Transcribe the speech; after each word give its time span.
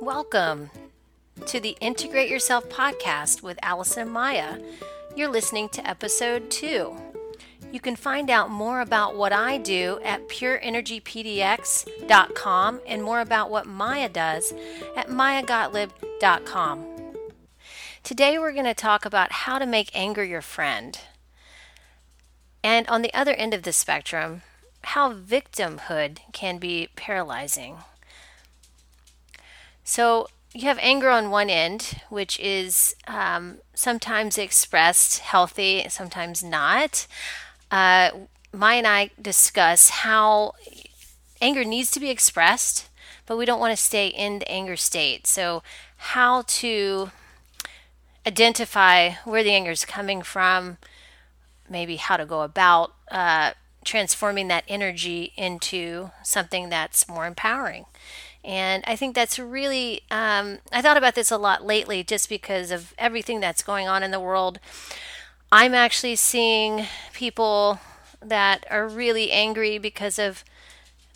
Welcome 0.00 0.70
to 1.46 1.60
the 1.60 1.76
Integrate 1.80 2.30
Yourself 2.30 2.68
podcast 2.68 3.42
with 3.42 3.58
Allison 3.62 4.08
Maya. 4.08 4.58
You're 5.16 5.30
listening 5.30 5.68
to 5.70 5.88
episode 5.88 6.50
two. 6.50 6.96
You 7.70 7.80
can 7.80 7.96
find 7.96 8.30
out 8.30 8.50
more 8.50 8.80
about 8.80 9.14
what 9.16 9.32
I 9.32 9.58
do 9.58 9.98
at 10.04 10.28
pureenergypdx.com 10.28 12.80
and 12.86 13.02
more 13.02 13.20
about 13.20 13.50
what 13.50 13.66
Maya 13.66 14.08
does 14.08 14.54
at 14.96 15.08
mayagottlieb.com. 15.08 16.86
Today, 18.02 18.38
we're 18.38 18.52
going 18.52 18.64
to 18.64 18.72
talk 18.74 19.04
about 19.04 19.32
how 19.32 19.58
to 19.58 19.66
make 19.66 19.90
anger 19.94 20.24
your 20.24 20.40
friend. 20.40 20.98
And 22.64 22.88
on 22.88 23.02
the 23.02 23.12
other 23.12 23.34
end 23.34 23.52
of 23.52 23.64
the 23.64 23.72
spectrum, 23.72 24.40
how 24.82 25.12
victimhood 25.12 26.20
can 26.32 26.56
be 26.58 26.88
paralyzing. 26.96 27.78
So, 29.88 30.28
you 30.52 30.68
have 30.68 30.78
anger 30.82 31.08
on 31.08 31.30
one 31.30 31.48
end, 31.48 32.02
which 32.10 32.38
is 32.40 32.94
um, 33.06 33.60
sometimes 33.72 34.36
expressed 34.36 35.20
healthy, 35.20 35.86
sometimes 35.88 36.44
not. 36.44 37.06
Uh, 37.70 38.10
and 38.52 38.86
I 38.86 39.08
discuss 39.18 39.88
how 39.88 40.52
anger 41.40 41.64
needs 41.64 41.90
to 41.92 42.00
be 42.00 42.10
expressed, 42.10 42.90
but 43.24 43.38
we 43.38 43.46
don't 43.46 43.60
want 43.60 43.74
to 43.74 43.82
stay 43.82 44.08
in 44.08 44.40
the 44.40 44.50
anger 44.50 44.76
state. 44.76 45.26
So, 45.26 45.62
how 45.96 46.42
to 46.42 47.10
identify 48.26 49.12
where 49.24 49.42
the 49.42 49.52
anger 49.52 49.70
is 49.70 49.86
coming 49.86 50.20
from, 50.20 50.76
maybe 51.66 51.96
how 51.96 52.18
to 52.18 52.26
go 52.26 52.42
about 52.42 52.92
uh, 53.10 53.52
transforming 53.86 54.48
that 54.48 54.64
energy 54.68 55.32
into 55.34 56.10
something 56.22 56.68
that's 56.68 57.08
more 57.08 57.24
empowering. 57.24 57.86
And 58.44 58.82
I 58.86 58.96
think 58.96 59.14
that's 59.14 59.38
really, 59.38 60.02
um, 60.10 60.58
I 60.72 60.80
thought 60.80 60.96
about 60.96 61.14
this 61.14 61.30
a 61.30 61.36
lot 61.36 61.64
lately 61.64 62.02
just 62.02 62.28
because 62.28 62.70
of 62.70 62.94
everything 62.96 63.40
that's 63.40 63.62
going 63.62 63.88
on 63.88 64.02
in 64.02 64.10
the 64.10 64.20
world. 64.20 64.58
I'm 65.50 65.74
actually 65.74 66.16
seeing 66.16 66.86
people 67.12 67.80
that 68.20 68.66
are 68.70 68.88
really 68.88 69.32
angry 69.32 69.78
because 69.78 70.18
of 70.18 70.44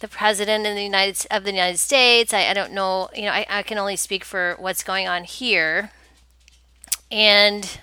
the 0.00 0.08
president 0.08 0.66
in 0.66 0.74
the 0.74 0.82
United 0.82 1.26
of 1.30 1.44
the 1.44 1.52
United 1.52 1.78
States. 1.78 2.34
I, 2.34 2.48
I 2.48 2.54
don't 2.54 2.72
know, 2.72 3.08
you 3.14 3.22
know, 3.22 3.30
I, 3.30 3.46
I 3.48 3.62
can 3.62 3.78
only 3.78 3.96
speak 3.96 4.24
for 4.24 4.56
what's 4.58 4.82
going 4.82 5.06
on 5.06 5.24
here. 5.24 5.90
And 7.10 7.78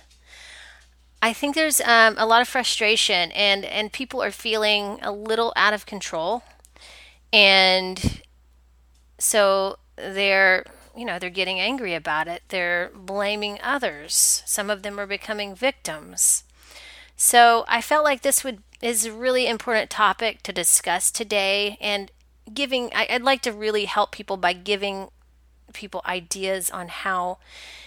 I 1.21 1.33
think 1.33 1.55
there's 1.55 1.81
um, 1.81 2.15
a 2.17 2.25
lot 2.25 2.41
of 2.41 2.47
frustration, 2.47 3.31
and 3.31 3.65
and 3.65 3.91
people 3.91 4.23
are 4.23 4.31
feeling 4.31 4.99
a 5.01 5.11
little 5.11 5.51
out 5.55 5.73
of 5.73 5.85
control, 5.85 6.43
and 7.33 8.21
so 9.19 9.77
they're 9.95 10.65
you 10.95 11.05
know 11.05 11.19
they're 11.19 11.29
getting 11.29 11.59
angry 11.59 11.93
about 11.93 12.27
it. 12.27 12.43
They're 12.49 12.91
blaming 12.93 13.59
others. 13.61 14.43
Some 14.45 14.69
of 14.69 14.81
them 14.81 14.99
are 14.99 15.05
becoming 15.05 15.55
victims. 15.55 16.43
So 17.15 17.65
I 17.67 17.81
felt 17.81 18.03
like 18.03 18.21
this 18.21 18.43
would 18.43 18.63
is 18.81 19.05
a 19.05 19.11
really 19.11 19.47
important 19.47 19.89
topic 19.89 20.41
to 20.43 20.53
discuss 20.53 21.11
today, 21.11 21.77
and 21.81 22.11
giving 22.53 22.89
I, 22.93 23.07
I'd 23.09 23.23
like 23.23 23.41
to 23.43 23.53
really 23.53 23.85
help 23.85 24.11
people 24.11 24.37
by 24.37 24.53
giving 24.53 25.09
people 25.73 26.01
ideas 26.05 26.71
on 26.71 26.87
how 26.87 27.37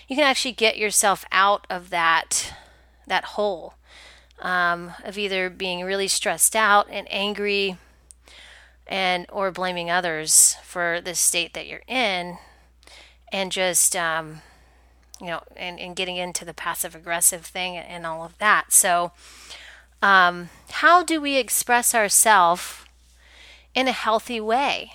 you 0.07 0.15
can 0.15 0.25
actually 0.25 0.53
get 0.53 0.79
yourself 0.79 1.25
out 1.33 1.67
of 1.69 1.91
that 1.91 2.55
that 3.07 3.25
hole 3.25 3.75
um, 4.41 4.93
of 5.05 5.19
either 5.19 5.51
being 5.51 5.85
really 5.85 6.09
stressed 6.09 6.55
out 6.55 6.87
and 6.91 7.07
angry 7.11 7.79
and 8.93 9.25
or 9.33 9.51
blaming 9.51 9.91
others 9.91 10.57
for 10.63 11.01
the 11.01 11.15
state 11.15 11.55
that 11.55 11.67
you're 11.67 11.81
in 11.89 12.37
and 13.33 13.51
just 13.51 13.97
um, 13.97 14.43
you 15.19 15.29
know 15.29 15.43
and, 15.57 15.81
and 15.81 15.97
getting 15.97 16.17
into 16.17 16.45
the 16.45 16.53
passive 16.53 16.95
aggressive 16.95 17.47
thing 17.47 17.77
and 17.77 18.05
all 18.05 18.23
of 18.23 18.37
that. 18.37 18.71
So 18.71 19.13
um, 20.03 20.51
how 20.71 21.03
do 21.03 21.23
we 21.23 21.39
express 21.39 21.95
ourselves 21.95 22.85
in 23.75 23.89
a 23.89 23.93
healthy 23.93 24.41
way? 24.41 24.93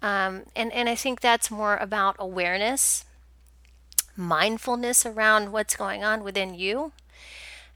Um, 0.00 0.46
and, 0.56 0.72
and 0.72 0.88
i 0.88 0.96
think 0.96 1.20
that's 1.20 1.48
more 1.48 1.76
about 1.76 2.16
awareness 2.18 3.04
mindfulness 4.16 5.06
around 5.06 5.52
what's 5.52 5.76
going 5.76 6.04
on 6.04 6.22
within 6.22 6.54
you, 6.54 6.92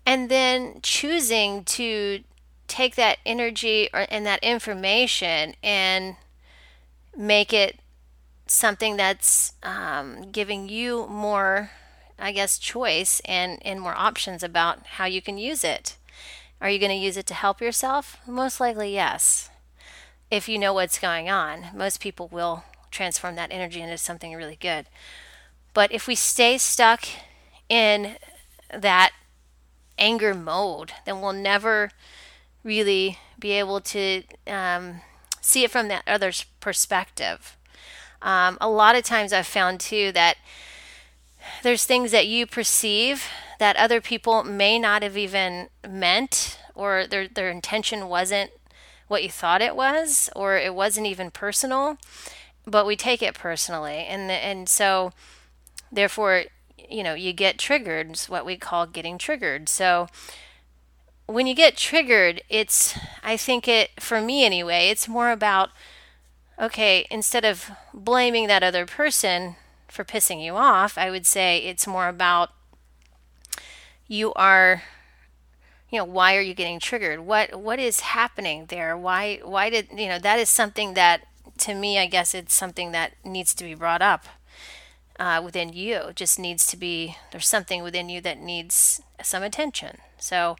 and 0.04 0.28
then 0.28 0.80
choosing 0.82 1.64
to 1.64 2.22
take 2.68 2.94
that 2.96 3.18
energy 3.24 3.88
or, 3.92 4.06
and 4.10 4.26
that 4.26 4.42
information 4.42 5.54
and 5.62 6.16
make 7.16 7.52
it 7.52 7.80
something 8.46 8.96
that's 8.96 9.54
um, 9.62 10.30
giving 10.30 10.68
you 10.68 11.06
more, 11.08 11.70
I 12.18 12.32
guess, 12.32 12.58
choice 12.58 13.20
and, 13.24 13.58
and 13.64 13.80
more 13.80 13.94
options 13.94 14.42
about 14.42 14.86
how 14.86 15.06
you 15.06 15.20
can 15.20 15.38
use 15.38 15.64
it. 15.64 15.96
Are 16.60 16.70
you 16.70 16.78
going 16.78 16.90
to 16.90 16.96
use 16.96 17.16
it 17.16 17.26
to 17.26 17.34
help 17.34 17.60
yourself? 17.60 18.18
Most 18.26 18.60
likely, 18.60 18.92
yes. 18.92 19.50
If 20.30 20.48
you 20.48 20.58
know 20.58 20.72
what's 20.72 20.98
going 20.98 21.28
on, 21.28 21.66
most 21.74 22.00
people 22.00 22.28
will 22.28 22.64
transform 22.90 23.36
that 23.36 23.52
energy 23.52 23.80
into 23.82 23.98
something 23.98 24.34
really 24.34 24.56
good. 24.56 24.86
But 25.74 25.92
if 25.92 26.06
we 26.06 26.14
stay 26.14 26.56
stuck 26.56 27.04
in 27.68 28.16
that 28.72 29.12
anger 29.98 30.34
mode, 30.34 30.92
then 31.04 31.20
we'll 31.20 31.32
never 31.32 31.90
really 32.66 33.18
be 33.38 33.52
able 33.52 33.80
to 33.80 34.22
um, 34.46 35.00
see 35.40 35.64
it 35.64 35.70
from 35.70 35.88
that 35.88 36.02
other's 36.06 36.44
perspective. 36.60 37.56
Um, 38.20 38.58
a 38.60 38.68
lot 38.68 38.96
of 38.96 39.04
times 39.04 39.32
I've 39.32 39.46
found 39.46 39.78
too 39.80 40.10
that 40.12 40.36
there's 41.62 41.84
things 41.84 42.10
that 42.10 42.26
you 42.26 42.46
perceive 42.46 43.28
that 43.58 43.76
other 43.76 44.00
people 44.00 44.42
may 44.42 44.78
not 44.78 45.02
have 45.02 45.16
even 45.16 45.68
meant, 45.88 46.58
or 46.74 47.06
their, 47.06 47.28
their 47.28 47.50
intention 47.50 48.08
wasn't 48.08 48.50
what 49.08 49.22
you 49.22 49.30
thought 49.30 49.62
it 49.62 49.76
was, 49.76 50.28
or 50.34 50.56
it 50.56 50.74
wasn't 50.74 51.06
even 51.06 51.30
personal, 51.30 51.96
but 52.66 52.86
we 52.86 52.96
take 52.96 53.22
it 53.22 53.34
personally. 53.34 54.04
And, 54.08 54.30
and 54.30 54.68
so 54.68 55.12
Therefore, 55.90 56.44
you 56.90 57.02
know, 57.02 57.14
you 57.14 57.32
get 57.32 57.58
triggered, 57.58 58.10
it's 58.10 58.28
what 58.28 58.46
we 58.46 58.56
call 58.56 58.86
getting 58.86 59.18
triggered. 59.18 59.68
So 59.68 60.08
when 61.26 61.46
you 61.46 61.54
get 61.54 61.76
triggered, 61.76 62.42
it's, 62.48 62.98
I 63.22 63.36
think 63.36 63.68
it, 63.68 63.90
for 64.00 64.20
me 64.20 64.44
anyway, 64.44 64.88
it's 64.88 65.08
more 65.08 65.30
about, 65.30 65.70
okay, 66.58 67.06
instead 67.10 67.44
of 67.44 67.70
blaming 67.92 68.46
that 68.46 68.62
other 68.62 68.86
person 68.86 69.56
for 69.88 70.04
pissing 70.04 70.42
you 70.42 70.56
off, 70.56 70.96
I 70.96 71.10
would 71.10 71.26
say 71.26 71.58
it's 71.58 71.86
more 71.86 72.08
about 72.08 72.50
you 74.08 74.32
are 74.34 74.84
you 75.90 75.98
know 75.98 76.04
why 76.04 76.36
are 76.36 76.40
you 76.40 76.54
getting 76.54 76.78
triggered 76.78 77.18
what 77.18 77.60
what 77.60 77.80
is 77.80 78.00
happening 78.00 78.66
there 78.66 78.96
why 78.96 79.40
why 79.42 79.68
did 79.68 79.88
you 79.96 80.06
know 80.06 80.18
that 80.18 80.38
is 80.38 80.48
something 80.48 80.94
that 80.94 81.22
to 81.58 81.74
me 81.74 81.98
i 81.98 82.06
guess 82.06 82.32
it's 82.32 82.54
something 82.54 82.92
that 82.92 83.14
needs 83.24 83.52
to 83.52 83.64
be 83.64 83.74
brought 83.74 84.00
up 84.00 84.26
uh, 85.18 85.40
within 85.44 85.72
you. 85.72 85.96
It 86.08 86.16
just 86.16 86.38
needs 86.38 86.66
to 86.66 86.76
be, 86.76 87.16
there's 87.30 87.48
something 87.48 87.82
within 87.82 88.08
you 88.08 88.20
that 88.22 88.38
needs 88.38 89.02
some 89.22 89.42
attention. 89.42 89.98
So 90.18 90.56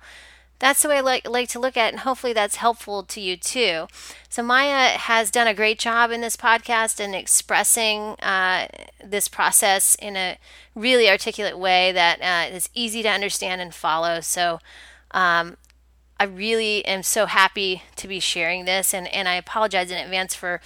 that's 0.59 0.83
the 0.83 0.89
way 0.89 0.99
I 0.99 1.00
like, 1.00 1.28
like 1.28 1.49
to 1.50 1.59
look 1.59 1.77
at 1.77 1.89
it, 1.89 1.94
and 1.94 2.00
hopefully 2.00 2.33
that's 2.33 2.56
helpful 2.56 3.03
to 3.03 3.21
you 3.21 3.37
too. 3.37 3.87
So 4.28 4.43
Maya 4.43 4.97
has 4.97 5.31
done 5.31 5.47
a 5.47 5.55
great 5.55 5.78
job 5.78 6.11
in 6.11 6.21
this 6.21 6.37
podcast 6.37 7.00
in 7.00 7.15
expressing 7.15 8.17
uh, 8.21 8.69
this 9.05 9.28
process 9.28 9.97
in 9.97 10.17
a 10.17 10.39
really 10.75 11.09
articulate 11.09 11.59
way 11.59 11.93
that 11.93 12.21
uh, 12.22 12.55
is 12.55 12.71
easy 12.75 13.03
to 13.03 13.09
understand 13.09 13.61
and 13.61 13.75
follow. 13.75 14.21
So 14.21 14.61
um, 15.11 15.56
I 16.19 16.25
really 16.25 16.84
am 16.87 17.03
so 17.03 17.27
happy 17.27 17.83
to 17.97 18.09
be 18.09 18.21
sharing 18.21 18.65
this, 18.65 18.94
and, 18.94 19.06
and 19.09 19.28
I 19.28 19.34
apologize 19.34 19.91
in 19.91 19.99
advance 19.99 20.34
for 20.34 20.61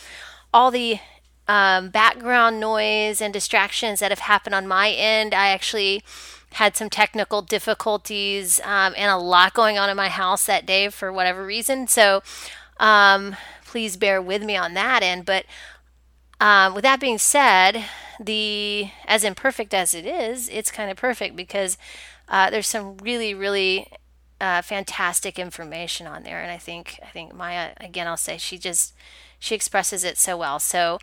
all 0.54 0.70
the 0.70 1.00
um, 1.48 1.90
background 1.90 2.60
noise 2.60 3.20
and 3.20 3.32
distractions 3.32 3.98
that 3.98 4.12
have 4.12 4.20
happened 4.20 4.54
on 4.54 4.68
my 4.68 4.90
end. 4.90 5.34
I 5.34 5.48
actually 5.48 6.04
had 6.52 6.76
some 6.76 6.90
technical 6.90 7.42
difficulties 7.42 8.60
um, 8.64 8.94
and 8.96 9.10
a 9.10 9.16
lot 9.16 9.54
going 9.54 9.78
on 9.78 9.88
in 9.88 9.96
my 9.96 10.08
house 10.08 10.46
that 10.46 10.66
day 10.66 10.88
for 10.88 11.12
whatever 11.12 11.44
reason. 11.44 11.86
So 11.86 12.22
um, 12.78 13.36
please 13.64 13.96
bear 13.96 14.20
with 14.20 14.42
me 14.42 14.56
on 14.56 14.74
that 14.74 15.02
end. 15.02 15.24
But 15.24 15.44
um, 16.40 16.74
with 16.74 16.82
that 16.82 17.00
being 17.00 17.18
said, 17.18 17.84
the 18.18 18.90
as 19.06 19.24
imperfect 19.24 19.72
as 19.72 19.94
it 19.94 20.06
is, 20.06 20.48
it's 20.48 20.70
kind 20.70 20.90
of 20.90 20.96
perfect 20.96 21.36
because 21.36 21.78
uh, 22.28 22.50
there's 22.50 22.66
some 22.66 22.96
really, 22.98 23.34
really 23.34 23.86
uh, 24.40 24.62
fantastic 24.62 25.38
information 25.38 26.06
on 26.06 26.22
there, 26.22 26.40
and 26.40 26.50
I 26.50 26.58
think 26.58 26.98
I 27.02 27.08
think 27.08 27.34
Maya 27.34 27.72
again, 27.78 28.06
I'll 28.06 28.16
say 28.16 28.38
she 28.38 28.58
just 28.58 28.94
she 29.38 29.54
expresses 29.54 30.04
it 30.04 30.16
so 30.16 30.36
well. 30.36 30.58
So 30.58 30.98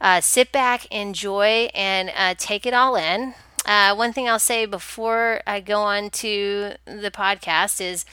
uh, 0.00 0.20
sit 0.20 0.50
back, 0.50 0.86
enjoy, 0.86 1.68
and 1.74 2.10
uh, 2.16 2.34
take 2.38 2.64
it 2.66 2.74
all 2.74 2.96
in. 2.96 3.34
Uh, 3.66 3.94
one 3.94 4.12
thing 4.12 4.28
I'll 4.28 4.38
say 4.38 4.64
before 4.66 5.42
I 5.46 5.60
go 5.60 5.80
on 5.82 6.10
to 6.10 6.72
the 6.86 7.10
podcast 7.10 7.80
is 7.80 8.04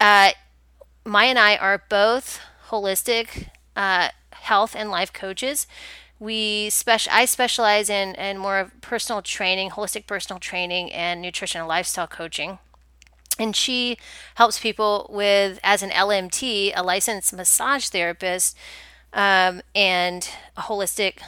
uh, 0.00 0.30
Maya 1.04 1.28
and 1.28 1.38
I 1.38 1.56
are 1.56 1.82
both 1.88 2.40
holistic 2.68 3.48
uh, 3.76 4.08
health 4.32 4.74
and 4.76 4.90
life 4.90 5.12
coaches. 5.12 5.66
we 6.20 6.70
special 6.70 7.12
I 7.12 7.24
specialize 7.26 7.90
in 7.90 8.14
in 8.16 8.38
more 8.38 8.58
of 8.60 8.80
personal 8.80 9.22
training, 9.22 9.70
holistic 9.70 10.06
personal 10.06 10.40
training, 10.40 10.92
and 10.92 11.20
nutrition 11.22 11.60
and 11.60 11.68
lifestyle 11.68 12.06
coaching. 12.08 12.58
And 13.38 13.56
she 13.56 13.96
helps 14.36 14.60
people 14.60 15.08
with 15.12 15.58
as 15.64 15.82
an 15.82 15.90
LMT, 15.90 16.72
a 16.76 16.82
licensed 16.82 17.32
massage 17.32 17.88
therapist, 17.88 18.56
um, 19.12 19.62
and 19.74 20.28
a 20.56 20.62
holistic 20.62 21.18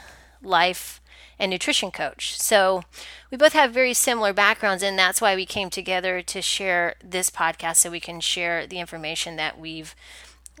life 0.41 1.01
and 1.39 1.51
nutrition 1.51 1.91
coach. 1.91 2.39
So 2.39 2.83
we 3.31 3.37
both 3.37 3.53
have 3.53 3.71
very 3.71 3.93
similar 3.93 4.33
backgrounds, 4.33 4.83
and 4.83 4.97
that's 4.97 5.21
why 5.21 5.35
we 5.35 5.45
came 5.45 5.69
together 5.69 6.21
to 6.21 6.41
share 6.41 6.95
this 7.03 7.29
podcast 7.29 7.77
so 7.77 7.91
we 7.91 7.99
can 7.99 8.19
share 8.19 8.65
the 8.67 8.79
information 8.79 9.35
that 9.35 9.59
we've 9.59 9.95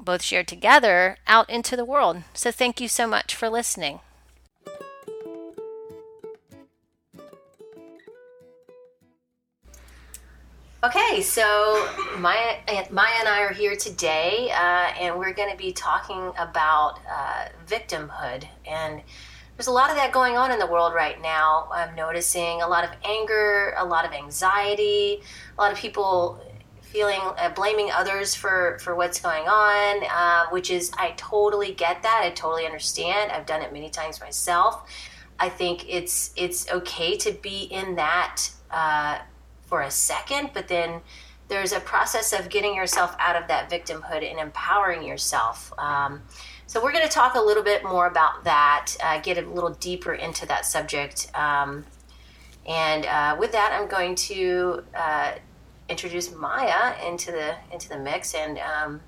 both 0.01 0.21
shared 0.21 0.47
together 0.47 1.17
out 1.27 1.49
into 1.49 1.75
the 1.75 1.85
world. 1.85 2.23
So 2.33 2.51
thank 2.51 2.81
you 2.81 2.87
so 2.87 3.07
much 3.07 3.35
for 3.35 3.49
listening. 3.49 3.99
Okay, 10.83 11.23
so 11.23 11.89
Maya, 12.19 12.57
Maya 12.91 13.13
and 13.19 13.27
I 13.27 13.41
are 13.41 13.53
here 13.53 13.75
today, 13.75 14.51
uh, 14.51 14.93
and 14.99 15.17
we're 15.17 15.33
going 15.33 15.49
to 15.49 15.57
be 15.57 15.71
talking 15.71 16.31
about 16.37 16.99
uh, 17.09 17.47
victimhood. 17.67 18.45
And 18.67 19.01
there's 19.57 19.67
a 19.67 19.71
lot 19.71 19.89
of 19.89 19.95
that 19.95 20.11
going 20.11 20.35
on 20.35 20.51
in 20.51 20.59
the 20.59 20.67
world 20.67 20.93
right 20.93 21.21
now. 21.21 21.69
I'm 21.71 21.95
noticing 21.95 22.61
a 22.61 22.67
lot 22.67 22.83
of 22.83 22.91
anger, 23.05 23.73
a 23.77 23.85
lot 23.85 24.05
of 24.05 24.11
anxiety, 24.11 25.21
a 25.57 25.61
lot 25.61 25.71
of 25.71 25.77
people 25.77 26.41
feeling 26.81 27.19
uh, 27.37 27.49
blaming 27.49 27.91
others 27.91 28.35
for 28.35 28.77
for 28.81 28.95
what's 28.95 29.19
going 29.19 29.47
on, 29.47 30.03
uh, 30.09 30.49
which 30.49 30.69
is 30.69 30.91
I 30.97 31.13
totally 31.17 31.73
get 31.73 32.03
that. 32.03 32.21
I 32.23 32.31
totally 32.31 32.65
understand. 32.65 33.31
I've 33.31 33.45
done 33.45 33.61
it 33.61 33.71
many 33.71 33.89
times 33.89 34.19
myself. 34.19 34.89
I 35.39 35.49
think 35.49 35.85
it's 35.87 36.31
it's 36.35 36.69
okay 36.71 37.17
to 37.17 37.31
be 37.31 37.63
in 37.63 37.95
that 37.95 38.41
uh, 38.71 39.19
for 39.63 39.81
a 39.81 39.91
second, 39.91 40.51
but 40.53 40.67
then 40.67 41.01
there's 41.47 41.73
a 41.73 41.79
process 41.79 42.33
of 42.33 42.49
getting 42.49 42.75
yourself 42.75 43.15
out 43.19 43.35
of 43.35 43.47
that 43.47 43.69
victimhood 43.69 44.29
and 44.29 44.39
empowering 44.39 45.03
yourself. 45.03 45.71
Um, 45.77 46.23
so 46.67 46.83
we're 46.83 46.91
going 46.91 47.07
to 47.07 47.11
talk 47.11 47.35
a 47.35 47.41
little 47.41 47.63
bit 47.63 47.83
more 47.83 48.07
about 48.07 48.43
that, 48.43 48.93
uh, 49.03 49.19
get 49.19 49.37
a 49.37 49.47
little 49.47 49.71
deeper 49.71 50.13
into 50.13 50.45
that 50.47 50.65
subject. 50.65 51.29
Um, 51.35 51.85
and 52.65 53.05
uh, 53.05 53.37
with 53.39 53.51
that, 53.51 53.71
I'm 53.79 53.87
going 53.87 54.15
to 54.15 54.83
uh, 54.95 55.33
introduce 55.89 56.33
Maya 56.33 56.95
into 57.07 57.31
the 57.31 57.55
into 57.71 57.89
the 57.89 57.99
mix. 57.99 58.33
And 58.33 58.57
um, 58.59 59.01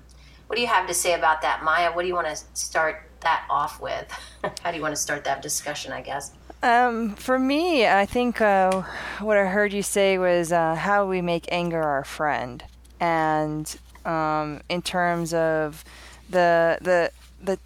what 0.46 0.56
do 0.56 0.62
you 0.62 0.68
have 0.68 0.86
to 0.86 0.94
say 0.94 1.14
about 1.14 1.42
that, 1.42 1.64
Maya? 1.64 1.92
What 1.92 2.02
do 2.02 2.08
you 2.08 2.14
want 2.14 2.28
to 2.28 2.36
start 2.54 3.02
that 3.20 3.44
off 3.50 3.80
with? 3.80 4.10
How 4.62 4.70
do 4.70 4.76
you 4.76 4.82
want 4.82 4.94
to 4.94 5.00
start 5.00 5.24
that 5.24 5.42
discussion? 5.42 5.92
I 5.92 6.02
guess. 6.02 6.32
Um, 6.62 7.14
for 7.14 7.38
me, 7.38 7.86
I 7.86 8.04
think 8.04 8.40
uh, 8.40 8.82
what 9.20 9.36
I 9.36 9.46
heard 9.46 9.72
you 9.72 9.82
say 9.82 10.18
was 10.18 10.52
uh, 10.52 10.74
how 10.74 11.06
we 11.06 11.20
make 11.20 11.46
anger 11.52 11.82
our 11.82 12.04
friend, 12.04 12.62
and 13.00 13.76
um, 14.04 14.60
in 14.68 14.82
terms 14.82 15.34
of 15.34 15.84
the 16.30 16.78
the 16.80 17.10
the 17.42 17.58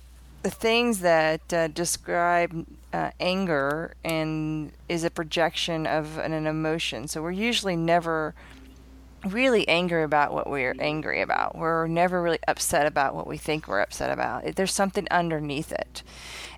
the 0.43 0.51
things 0.51 1.01
that 1.01 1.53
uh, 1.53 1.69
describe 1.69 2.67
uh, 2.93 3.11
anger 3.21 3.95
and 4.05 4.73
is 4.89 5.05
a 5.05 5.11
projection 5.11 5.87
of 5.87 6.19
an, 6.19 6.33
an, 6.33 6.49
emotion. 6.49 7.07
So 7.07 7.23
we're 7.23 7.31
usually 7.31 7.77
never 7.77 8.35
really 9.25 9.69
angry 9.69 10.03
about 10.03 10.33
what 10.33 10.51
we're 10.51 10.75
angry 10.81 11.21
about. 11.21 11.57
We're 11.57 11.87
never 11.87 12.21
really 12.21 12.41
upset 12.49 12.87
about 12.87 13.15
what 13.15 13.29
we 13.29 13.37
think 13.37 13.69
we're 13.69 13.81
upset 13.81 14.11
about. 14.11 14.57
There's 14.57 14.73
something 14.73 15.07
underneath 15.13 15.71
it. 15.71 16.03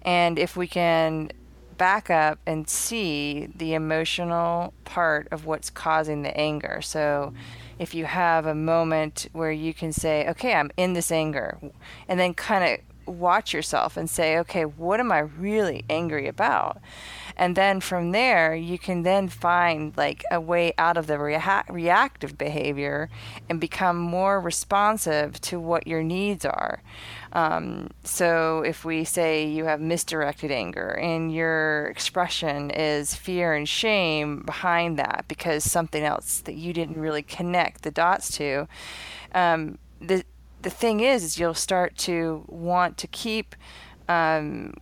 And 0.01 0.39
if 0.39 0.57
we 0.57 0.67
can 0.67 1.31
back 1.77 2.09
up 2.09 2.39
and 2.47 2.69
see 2.69 3.49
the 3.55 3.75
emotional 3.75 4.73
part 4.85 5.29
of 5.31 5.45
what's 5.45 5.71
causing 5.71 6.23
the 6.23 6.37
anger. 6.37 6.81
So 6.81 7.35
if 7.79 7.95
you 7.95 8.05
have 8.05 8.47
a 8.47 8.55
moment 8.55 9.29
where 9.33 9.53
you 9.53 9.75
can 9.75 9.93
say, 9.93 10.29
okay, 10.29 10.55
I'm 10.55 10.71
in 10.77 10.93
this 10.93 11.11
anger, 11.11 11.59
and 12.09 12.21
then 12.21 12.35
kind 12.35 12.65
of 12.65 12.94
watch 13.07 13.53
yourself 13.53 13.97
and 13.97 14.09
say, 14.09 14.39
okay, 14.39 14.65
what 14.65 15.01
am 15.01 15.13
I 15.13 15.21
really 15.21 15.85
angry 15.89 16.29
about? 16.29 16.79
And 17.37 17.57
then 17.57 17.81
from 17.81 18.13
there, 18.13 18.55
you 18.55 18.79
can 18.79 19.03
then 19.03 19.29
find 19.29 19.97
like 19.97 20.23
a 20.31 20.41
way 20.41 20.73
out 20.79 20.97
of 20.97 21.07
the 21.07 21.19
rea- 21.19 21.65
reactive 21.69 22.39
behavior 22.39 23.09
and 23.49 23.61
become 23.61 23.99
more 23.99 24.41
responsive 24.41 25.41
to 25.43 25.59
what 25.59 25.87
your 25.87 26.03
needs 26.03 26.45
are. 26.45 26.83
Um, 27.33 27.91
so 28.05 28.63
if 28.65 28.85
we 28.85 29.05
say 29.05 29.47
you 29.47 29.65
have 29.65 29.81
misdirected 29.81 30.53
anger 30.53 30.91
and 30.91 31.35
your 31.35 31.87
expression 31.87 32.71
is 32.71 33.15
fear 33.15 33.55
and 33.55 33.69
shame 33.69 34.43
behind 34.43 34.99
that 34.99 35.25
because 35.27 35.65
something 35.65 36.05
else 36.05 36.41
that 36.43 36.55
you 36.55 36.73
didn't 36.73 36.97
really 36.97 37.23
connect 37.23 37.83
the 37.83 37.91
dots 37.91 38.37
to, 38.37 38.69
um, 39.35 39.79
the 40.01 40.25
the 40.65 40.71
thing 40.71 41.01
is, 41.01 41.23
is 41.23 41.39
you'll 41.39 41.55
start 41.55 41.97
to 41.99 42.43
want 42.49 42.97
to 42.99 43.07
keep 43.07 43.55
um, 44.09 44.75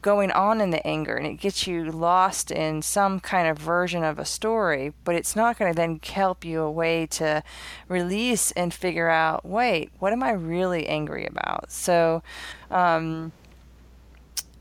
going 0.00 0.30
on 0.30 0.60
in 0.60 0.70
the 0.70 0.84
anger, 0.86 1.16
and 1.16 1.26
it 1.26 1.34
gets 1.34 1.66
you 1.66 1.90
lost 1.90 2.50
in 2.50 2.80
some 2.82 3.18
kind 3.18 3.48
of 3.48 3.58
version 3.58 4.04
of 4.04 4.18
a 4.18 4.24
story. 4.24 4.94
But 5.04 5.16
it's 5.16 5.34
not 5.34 5.58
going 5.58 5.72
to 5.72 5.76
then 5.76 6.00
help 6.02 6.44
you 6.44 6.62
a 6.62 6.70
way 6.70 7.06
to 7.06 7.42
release 7.88 8.52
and 8.52 8.72
figure 8.72 9.10
out, 9.10 9.44
wait, 9.44 9.90
what 9.98 10.12
am 10.12 10.22
I 10.22 10.30
really 10.30 10.86
angry 10.86 11.26
about? 11.26 11.70
So. 11.70 12.22
Um, 12.70 13.32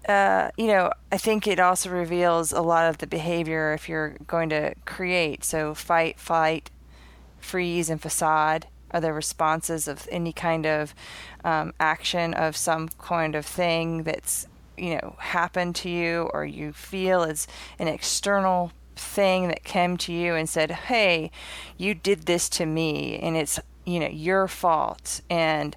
uh, 0.07 0.51
you 0.55 0.67
know, 0.67 0.89
I 1.11 1.17
think 1.17 1.47
it 1.47 1.59
also 1.59 1.89
reveals 1.89 2.53
a 2.53 2.61
lot 2.61 2.89
of 2.89 2.99
the 2.99 3.07
behavior 3.07 3.73
if 3.73 3.89
you're 3.89 4.15
going 4.25 4.47
to 4.51 4.73
create. 4.85 5.43
So, 5.43 5.73
fight, 5.73 6.17
flight, 6.17 6.71
freeze, 7.41 7.89
and 7.89 8.01
facade 8.01 8.67
are 8.91 9.01
the 9.01 9.13
responses 9.13 9.87
of 9.87 10.07
any 10.11 10.33
kind 10.33 10.65
of 10.65 10.93
um, 11.43 11.73
action 11.79 12.33
of 12.33 12.55
some 12.55 12.89
kind 12.99 13.35
of 13.35 13.45
thing 13.45 14.03
that's 14.03 14.47
you 14.77 14.95
know 14.95 15.15
happened 15.19 15.75
to 15.75 15.89
you 15.89 16.29
or 16.33 16.45
you 16.45 16.71
feel 16.71 17.23
as 17.23 17.47
an 17.79 17.87
external 17.87 18.71
thing 18.95 19.47
that 19.47 19.63
came 19.63 19.97
to 19.97 20.11
you 20.11 20.33
and 20.33 20.49
said 20.49 20.71
hey 20.71 21.31
you 21.77 21.93
did 21.93 22.25
this 22.25 22.49
to 22.49 22.65
me 22.65 23.17
and 23.19 23.35
it's 23.35 23.59
you 23.85 23.99
know 23.99 24.07
your 24.07 24.47
fault 24.47 25.21
and 25.29 25.75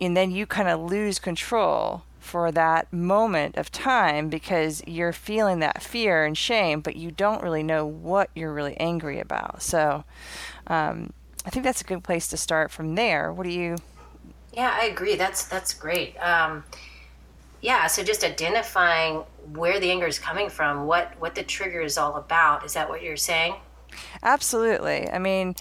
and 0.00 0.16
then 0.16 0.30
you 0.30 0.46
kind 0.46 0.68
of 0.68 0.80
lose 0.80 1.18
control 1.18 2.02
for 2.28 2.52
that 2.52 2.92
moment 2.92 3.56
of 3.56 3.72
time 3.72 4.28
because 4.28 4.82
you're 4.86 5.14
feeling 5.14 5.60
that 5.60 5.82
fear 5.82 6.26
and 6.26 6.36
shame 6.36 6.80
but 6.80 6.94
you 6.94 7.10
don't 7.10 7.42
really 7.42 7.62
know 7.62 7.86
what 7.86 8.28
you're 8.34 8.52
really 8.52 8.76
angry 8.76 9.18
about. 9.18 9.62
So 9.62 10.04
um, 10.66 11.14
I 11.48 11.50
think 11.50 11.64
that's 11.64 11.80
a 11.80 11.84
good 11.84 12.04
place 12.04 12.28
to 12.28 12.36
start 12.36 12.70
from 12.70 12.94
there. 12.94 13.32
What 13.32 13.44
do 13.44 13.50
you? 13.50 13.76
Yeah, 14.52 14.70
I 14.70 14.84
agree. 14.84 15.16
That's 15.16 15.46
that's 15.46 15.72
great. 15.72 16.14
Um, 16.18 16.62
yeah, 17.62 17.86
so 17.86 18.04
just 18.04 18.22
identifying 18.22 19.24
where 19.54 19.80
the 19.80 19.90
anger 19.90 20.06
is 20.06 20.18
coming 20.18 20.50
from, 20.50 20.84
what 20.84 21.14
what 21.18 21.34
the 21.34 21.42
trigger 21.42 21.80
is 21.80 21.96
all 21.96 22.16
about. 22.16 22.66
Is 22.66 22.74
that 22.74 22.90
what 22.90 23.02
you're 23.02 23.16
saying? 23.16 23.54
Absolutely. 24.22 25.08
I 25.10 25.18
mean, 25.18 25.54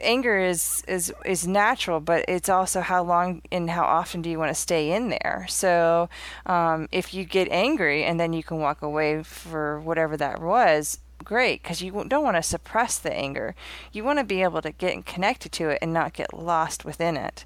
anger 0.00 0.38
is 0.38 0.84
is 0.86 1.10
is 1.24 1.46
natural, 1.46 2.00
but 2.00 2.26
it's 2.28 2.50
also 2.50 2.82
how 2.82 3.02
long 3.02 3.40
and 3.50 3.70
how 3.70 3.84
often 3.84 4.20
do 4.20 4.28
you 4.28 4.38
want 4.38 4.50
to 4.50 4.54
stay 4.54 4.92
in 4.92 5.08
there. 5.08 5.46
So, 5.48 6.10
um, 6.44 6.90
if 6.92 7.14
you 7.14 7.24
get 7.24 7.48
angry 7.50 8.04
and 8.04 8.20
then 8.20 8.34
you 8.34 8.42
can 8.42 8.58
walk 8.58 8.82
away 8.82 9.22
for 9.22 9.80
whatever 9.80 10.14
that 10.18 10.42
was, 10.42 10.98
great 11.22 11.62
because 11.62 11.82
you 11.82 12.04
don't 12.08 12.24
want 12.24 12.36
to 12.36 12.42
suppress 12.42 12.98
the 12.98 13.12
anger. 13.12 13.54
You 13.92 14.04
want 14.04 14.18
to 14.18 14.24
be 14.24 14.42
able 14.42 14.62
to 14.62 14.72
get 14.72 15.04
connected 15.06 15.52
to 15.52 15.70
it 15.70 15.78
and 15.80 15.92
not 15.92 16.12
get 16.12 16.34
lost 16.34 16.84
within 16.84 17.16
it. 17.16 17.44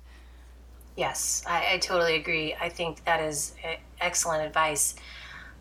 Yes, 0.97 1.45
I, 1.47 1.75
I 1.75 1.78
totally 1.78 2.16
agree. 2.16 2.54
I 2.59 2.68
think 2.68 3.04
that 3.04 3.21
is 3.21 3.54
excellent 4.00 4.47
advice. 4.47 4.97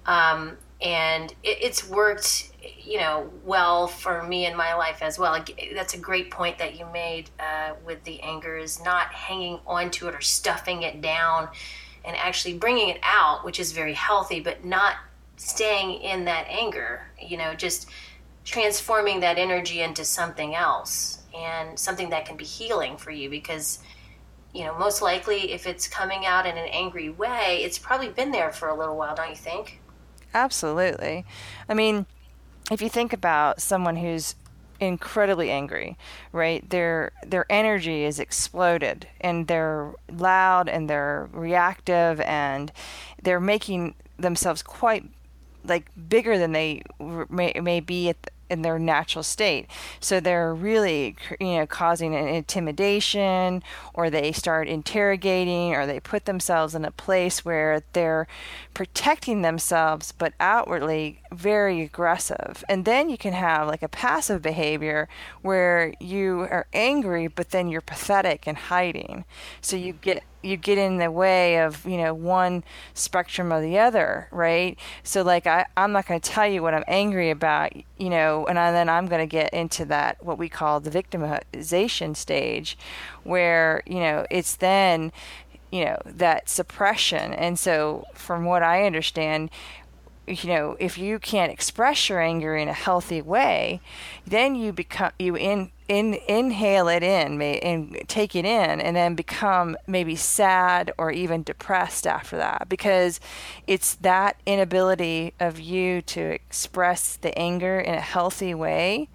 Um, 0.05 0.57
and 0.81 1.31
it, 1.43 1.57
it's 1.62 1.88
worked, 1.89 2.51
you 2.79 3.00
know, 3.00 3.29
well 3.43 3.88
for 3.88 4.24
me 4.24 4.45
in 4.45 4.55
my 4.55 4.75
life 4.75 5.01
as 5.01 5.19
well. 5.19 5.43
That's 5.74 5.93
a 5.93 5.98
great 6.00 6.31
point 6.31 6.57
that 6.60 6.77
you 6.77 6.86
made 6.93 7.29
uh, 7.39 7.74
with 7.86 8.03
the 8.03 8.22
anger 8.22 8.57
is 8.57 8.84
not 8.84 9.07
hanging 9.07 9.60
onto 9.65 10.07
it 10.07 10.15
or 10.15 10.22
stuffing 10.22 10.84
it 10.84 11.01
down 11.01 11.50
and 12.05 12.15
actually 12.17 12.53
bringing 12.57 12.89
it 12.89 13.00
out, 13.03 13.43
which 13.43 13.60
is 13.60 13.72
very 13.72 13.93
healthy, 13.93 14.39
but 14.39 14.63
not 14.63 14.95
staying 15.38 16.01
in 16.01 16.25
that 16.25 16.48
anger, 16.50 17.08
you 17.20 17.38
know, 17.38 17.54
just 17.54 17.89
transforming 18.46 19.20
that 19.22 19.38
energy 19.38 19.82
into 19.82 20.06
something 20.06 20.56
else 20.56 21.24
and 21.36 21.77
something 21.77 22.10
that 22.12 22.25
can 22.25 22.38
be 22.38 22.46
healing 22.46 22.96
for 22.96 23.12
you 23.12 23.30
because 23.30 23.80
you 24.54 24.63
know 24.63 24.77
most 24.77 25.01
likely 25.01 25.51
if 25.51 25.65
it's 25.68 25.88
coming 25.88 26.25
out 26.25 26.46
in 26.46 26.58
an 26.58 26.70
angry 26.72 27.10
way 27.10 27.62
it's 27.63 27.77
probably 27.77 28.08
been 28.08 28.32
there 28.32 28.51
for 28.51 28.70
a 28.70 28.75
little 28.75 28.96
while 28.96 29.15
don't 29.15 29.30
you 29.30 29.36
think? 29.36 29.82
Absolutely. 30.34 31.25
I 31.68 31.74
mean 31.74 32.06
if 32.72 32.82
you 32.82 32.89
think 32.89 33.13
about 33.13 33.62
someone 33.62 33.98
who's 33.98 34.36
incredibly 34.80 35.50
angry 35.50 35.98
right 36.32 36.70
their 36.70 37.12
their 37.25 37.46
energy 37.50 38.04
is 38.04 38.20
exploded 38.20 39.08
and 39.22 39.48
they're 39.48 39.94
loud 40.12 40.70
and 40.70 40.89
they're 40.89 41.30
reactive 41.32 42.20
and 42.22 42.72
they're 43.24 43.39
making 43.39 43.96
themselves 44.18 44.62
quite 44.62 45.06
like 45.67 45.91
bigger 46.10 46.38
than 46.38 46.51
they 46.51 46.84
may, 47.29 47.53
may 47.62 47.79
be 47.79 48.10
at 48.10 48.31
in 48.50 48.62
their 48.62 48.77
natural 48.77 49.24
state. 49.24 49.67
So 50.00 50.19
they're 50.19 50.53
really, 50.53 51.15
you 51.39 51.57
know, 51.57 51.65
causing 51.65 52.15
an 52.15 52.27
intimidation, 52.27 53.63
or 53.93 54.10
they 54.10 54.31
start 54.31 54.67
interrogating, 54.67 55.74
or 55.74 55.86
they 55.86 56.00
put 56.00 56.25
themselves 56.25 56.75
in 56.75 56.86
a 56.86 56.91
place 56.91 57.43
where 57.43 57.81
they're 57.93 58.27
protecting 58.74 59.41
themselves, 59.41 60.12
but 60.12 60.34
outwardly 60.39 61.22
very 61.34 61.81
aggressive. 61.81 62.63
And 62.69 62.86
then 62.86 63.10
you 63.10 63.17
can 63.17 63.34
have 63.34 63.67
like 63.67 63.81
a 63.84 63.89
passive 63.89 64.41
behavior 64.41 65.07
where 65.41 65.93
you 66.00 66.41
are 66.41 66.67
angry, 66.74 67.27
but 67.27 67.50
then 67.50 67.67
you're 67.67 67.81
pathetic 67.81 68.45
and 68.45 68.57
hiding. 68.57 69.25
So 69.62 69.75
you 69.75 69.93
get 69.93 70.24
you 70.46 70.58
get 70.58 70.78
in 70.78 70.98
the 70.98 71.12
way 71.12 71.60
of 71.60 71.86
you 71.86 71.98
know 71.98 72.14
one 72.14 72.64
spectrum 72.94 73.52
or 73.52 73.62
the 73.62 73.78
other 73.80 74.28
right? 74.32 74.78
So 75.04 75.22
like 75.22 75.48
I, 75.48 75.66
i'm 75.75 75.92
not 75.92 76.08
going 76.08 76.20
to 76.20 76.30
tell 76.30 76.48
you 76.48 76.62
what 76.62 76.74
i'm 76.74 76.84
angry 76.88 77.30
about 77.30 77.74
you 77.98 78.10
know 78.10 78.46
and 78.46 78.60
I, 78.60 78.72
then 78.72 78.90
i'm 78.90 79.08
going 79.08 79.22
to 79.22 79.32
get 79.32 79.54
into 79.54 79.86
that 79.86 80.24
what 80.24 80.38
we 80.38 80.50
call 80.50 80.80
the 80.80 80.90
victimization 80.90 82.16
stage 82.16 82.78
where 83.24 83.82
you 83.86 84.00
know 84.00 84.25
it's 84.30 84.56
then 84.56 85.12
you 85.72 85.84
know 85.84 85.98
that 86.06 86.50
suppression. 86.50 87.34
And 87.34 87.60
so 87.60 88.06
from 88.14 88.46
what 88.46 88.64
i 88.64 88.86
understand 88.86 89.50
you 90.28 90.50
know 90.50 90.75
if 90.80 90.98
you 90.98 91.20
can't 91.20 91.52
express 91.52 92.10
your 92.10 92.22
anger 92.22 92.56
in 92.56 92.68
a 92.68 92.74
healthy 92.74 93.22
way 93.22 93.80
then 94.25 94.56
you 94.56 94.72
become 94.74 95.12
you 95.20 95.36
in 95.36 95.72
in 95.88 96.15
inhale 96.27 96.88
it 96.88 97.04
in 97.04 97.42
and 97.42 97.98
take 98.08 98.36
it 98.36 98.46
in 98.46 98.82
and 98.82 98.96
then 98.96 99.15
become 99.15 99.77
maybe 99.86 100.15
sad 100.15 100.92
or 100.98 101.12
even 101.12 101.44
depressed 101.44 102.08
after 102.08 102.38
that. 102.38 102.68
Because 102.70 103.20
it's 103.68 103.96
that 103.96 104.39
inability 104.46 105.34
of 105.39 105.60
you 105.60 106.01
to 106.04 106.22
express 106.22 107.15
the 107.18 107.38
anger 107.38 107.80
in 107.80 107.94
a 107.94 108.01
healthy 108.01 108.54
way. 108.54 109.10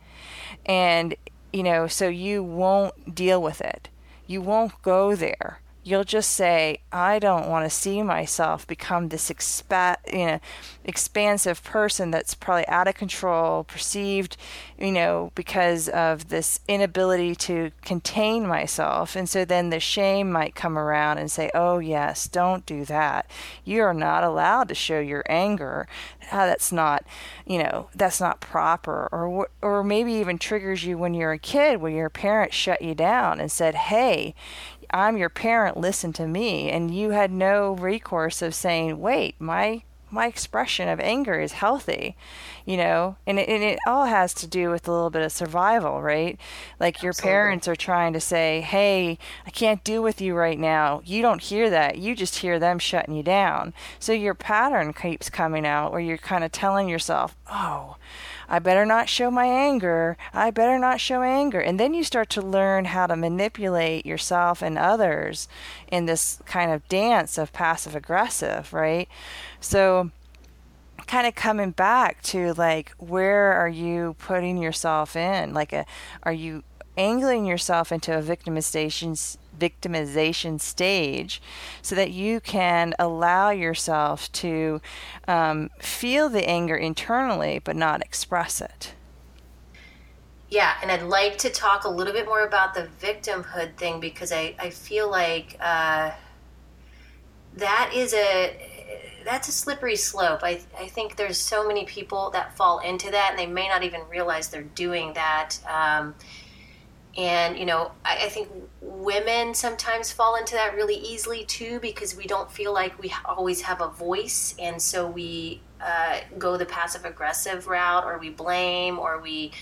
And 0.66 1.14
you 1.52 1.62
know 1.64 1.88
so 1.88 2.08
you 2.08 2.42
won't 2.42 3.14
deal 3.14 3.42
with 3.42 3.60
it. 3.60 3.88
You 4.26 4.40
won't 4.40 4.80
go 4.82 5.16
there 5.16 5.60
you'll 5.82 6.04
just 6.04 6.32
say, 6.32 6.80
I 6.92 7.18
don't 7.18 7.48
want 7.48 7.64
to 7.64 7.70
see 7.70 8.02
myself 8.02 8.66
become 8.66 9.08
this 9.08 9.30
expa- 9.30 9.96
you 10.12 10.26
know, 10.26 10.40
expansive 10.84 11.62
person 11.64 12.10
that's 12.10 12.34
probably 12.34 12.68
out 12.68 12.86
of 12.88 12.94
control, 12.94 13.64
perceived, 13.64 14.36
you 14.78 14.92
know, 14.92 15.32
because 15.34 15.88
of 15.88 16.28
this 16.28 16.60
inability 16.68 17.34
to 17.34 17.70
contain 17.82 18.46
myself. 18.46 19.16
And 19.16 19.28
so 19.28 19.44
then 19.44 19.70
the 19.70 19.80
shame 19.80 20.30
might 20.30 20.54
come 20.54 20.78
around 20.78 21.18
and 21.18 21.30
say, 21.30 21.50
Oh, 21.54 21.78
yes, 21.78 22.28
don't 22.28 22.66
do 22.66 22.84
that. 22.84 23.30
You 23.64 23.82
are 23.82 23.94
not 23.94 24.22
allowed 24.22 24.68
to 24.68 24.74
show 24.74 25.00
your 25.00 25.24
anger. 25.28 25.88
Ah, 26.32 26.46
that's 26.46 26.70
not, 26.70 27.04
you 27.46 27.58
know, 27.58 27.88
that's 27.94 28.20
not 28.20 28.40
proper. 28.40 29.08
Or, 29.10 29.48
or 29.62 29.82
maybe 29.82 30.12
even 30.12 30.38
triggers 30.38 30.84
you 30.84 30.98
when 30.98 31.14
you're 31.14 31.32
a 31.32 31.38
kid, 31.38 31.80
when 31.80 31.94
your 31.94 32.10
parents 32.10 32.54
shut 32.54 32.82
you 32.82 32.94
down 32.94 33.40
and 33.40 33.50
said, 33.50 33.74
Hey, 33.74 34.34
I'm 34.92 35.16
your 35.16 35.28
parent, 35.28 35.76
listen 35.76 36.12
to 36.14 36.26
me. 36.26 36.70
And 36.70 36.94
you 36.94 37.10
had 37.10 37.30
no 37.30 37.72
recourse 37.72 38.42
of 38.42 38.54
saying, 38.54 39.00
wait, 39.00 39.40
my 39.40 39.82
my 40.10 40.26
expression 40.26 40.88
of 40.88 41.00
anger 41.00 41.40
is 41.40 41.52
healthy, 41.52 42.16
you 42.66 42.76
know, 42.76 43.16
and 43.26 43.38
it, 43.38 43.48
and 43.48 43.62
it 43.62 43.78
all 43.86 44.06
has 44.06 44.34
to 44.34 44.46
do 44.46 44.70
with 44.70 44.88
a 44.88 44.92
little 44.92 45.10
bit 45.10 45.22
of 45.22 45.32
survival, 45.32 46.02
right? 46.02 46.38
Like 46.78 47.02
your 47.02 47.12
parents 47.12 47.68
are 47.68 47.76
trying 47.76 48.12
to 48.14 48.20
say, 48.20 48.60
hey, 48.60 49.18
I 49.46 49.50
can't 49.50 49.84
deal 49.84 50.02
with 50.02 50.20
you 50.20 50.34
right 50.34 50.58
now. 50.58 51.02
You 51.04 51.22
don't 51.22 51.40
hear 51.40 51.70
that. 51.70 51.98
You 51.98 52.16
just 52.16 52.38
hear 52.38 52.58
them 52.58 52.78
shutting 52.78 53.14
you 53.14 53.22
down. 53.22 53.72
So 53.98 54.12
your 54.12 54.34
pattern 54.34 54.92
keeps 54.92 55.30
coming 55.30 55.66
out 55.66 55.92
where 55.92 56.00
you're 56.00 56.18
kind 56.18 56.44
of 56.44 56.52
telling 56.52 56.88
yourself, 56.88 57.36
oh, 57.48 57.96
I 58.50 58.58
better 58.58 58.84
not 58.84 59.08
show 59.08 59.30
my 59.30 59.46
anger. 59.46 60.16
I 60.34 60.50
better 60.50 60.76
not 60.76 61.00
show 61.00 61.22
anger. 61.22 61.60
And 61.60 61.78
then 61.78 61.94
you 61.94 62.02
start 62.02 62.28
to 62.30 62.42
learn 62.42 62.86
how 62.86 63.06
to 63.06 63.14
manipulate 63.14 64.04
yourself 64.04 64.60
and 64.60 64.76
others 64.76 65.46
in 65.86 66.06
this 66.06 66.42
kind 66.46 66.72
of 66.72 66.86
dance 66.88 67.38
of 67.38 67.52
passive 67.52 67.94
aggressive, 67.94 68.72
right? 68.72 69.08
So, 69.60 70.10
kind 71.06 71.28
of 71.28 71.36
coming 71.36 71.70
back 71.70 72.22
to 72.22 72.52
like, 72.54 72.90
where 72.98 73.52
are 73.52 73.68
you 73.68 74.16
putting 74.18 74.58
yourself 74.58 75.14
in? 75.14 75.54
Like, 75.54 75.72
a, 75.72 75.86
are 76.24 76.32
you 76.32 76.64
angling 76.96 77.46
yourself 77.46 77.92
into 77.92 78.18
a 78.18 78.22
victimization 78.22 79.38
victimization 79.60 80.60
stage 80.60 81.40
so 81.82 81.94
that 81.94 82.10
you 82.10 82.40
can 82.40 82.94
allow 82.98 83.50
yourself 83.50 84.32
to 84.32 84.80
um, 85.28 85.70
feel 85.78 86.28
the 86.28 86.48
anger 86.48 86.76
internally 86.76 87.60
but 87.62 87.76
not 87.76 88.00
express 88.02 88.60
it. 88.60 88.94
Yeah, 90.48 90.74
and 90.82 90.90
I'd 90.90 91.04
like 91.04 91.38
to 91.38 91.50
talk 91.50 91.84
a 91.84 91.88
little 91.88 92.12
bit 92.12 92.26
more 92.26 92.44
about 92.44 92.74
the 92.74 92.88
victimhood 93.00 93.76
thing 93.76 94.00
because 94.00 94.32
I, 94.32 94.56
I 94.58 94.70
feel 94.70 95.08
like 95.08 95.56
uh, 95.60 96.10
that 97.56 97.92
is 97.94 98.12
a 98.14 98.56
that's 99.24 99.48
a 99.48 99.52
slippery 99.52 99.96
slope. 99.96 100.40
I, 100.42 100.60
I 100.78 100.88
think 100.88 101.16
there's 101.16 101.38
so 101.38 101.66
many 101.68 101.84
people 101.84 102.30
that 102.30 102.56
fall 102.56 102.78
into 102.80 103.10
that 103.10 103.30
and 103.30 103.38
they 103.38 103.46
may 103.46 103.68
not 103.68 103.82
even 103.82 104.00
realize 104.10 104.48
they're 104.48 104.62
doing 104.62 105.12
that. 105.12 105.58
Um, 105.68 106.14
and 107.16 107.58
you 107.58 107.66
know 107.66 107.92
I, 108.04 108.26
I, 108.26 108.28
think 108.28 108.48
women 108.80 109.54
sometimes 109.54 110.12
fall 110.12 110.36
into 110.36 110.54
that 110.54 110.74
really 110.74 110.96
easily 110.96 111.44
too 111.44 111.80
because 111.80 112.14
we 112.16 112.26
don't 112.26 112.50
feel 112.50 112.72
like 112.72 113.00
we 113.00 113.12
always 113.24 113.62
have 113.62 113.80
a 113.80 113.88
voice. 113.88 114.54
And 114.58 114.80
so 114.80 115.08
we 115.08 115.60
uh, 115.80 116.20
go 116.38 116.56
the 116.56 116.66
passive 116.66 117.04
aggressive 117.04 117.66
route 117.66 118.04
or 118.04 118.18
we 118.18 118.30
blame 118.30 118.98
or 118.98 119.20
we 119.20 119.52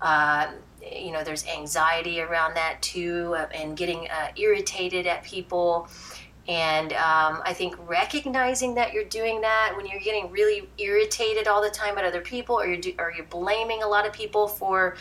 uh, 0.00 0.52
you 0.82 1.12
know 1.12 1.24
there's 1.24 1.46
anxiety 1.46 2.20
around 2.20 2.54
that 2.54 2.80
too 2.82 3.34
uh, 3.36 3.46
and 3.54 3.76
getting 3.76 4.08
uh, 4.08 4.28
irritated 4.36 5.06
at 5.06 5.24
people. 5.24 5.88
And 6.46 6.92
um, 6.92 7.40
I 7.42 7.54
think 7.54 7.74
recognizing 7.88 8.74
that 8.74 8.92
you're 8.92 9.04
doing 9.04 9.40
that 9.40 9.72
when 9.76 9.86
you're 9.86 10.00
getting 10.00 10.30
really 10.30 10.68
irritated 10.76 11.48
all 11.48 11.62
the 11.62 11.70
time 11.70 11.96
at 11.96 12.04
other 12.04 12.20
people, 12.20 12.60
or 12.60 12.66
you're 12.66 12.76
do, 12.76 12.92
or 12.98 13.14
you're 13.16 13.24
blaming 13.24 13.82
a 13.82 13.88
lot 13.88 14.06
of 14.06 14.12
people 14.12 14.46
for 14.46 14.94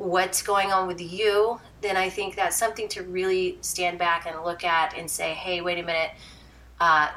what's 0.00 0.40
going 0.40 0.72
on 0.72 0.86
with 0.86 0.98
you, 0.98 1.60
then 1.82 1.94
I 1.94 2.08
think 2.08 2.34
that's 2.34 2.56
something 2.56 2.88
to 2.88 3.02
really 3.02 3.58
stand 3.60 3.98
back 3.98 4.26
and 4.26 4.42
look 4.42 4.64
at 4.64 4.96
and 4.96 5.10
say, 5.10 5.34
hey, 5.34 5.60
wait 5.60 5.78
a 5.78 5.82
minute, 5.82 6.12
uh, 6.80 7.10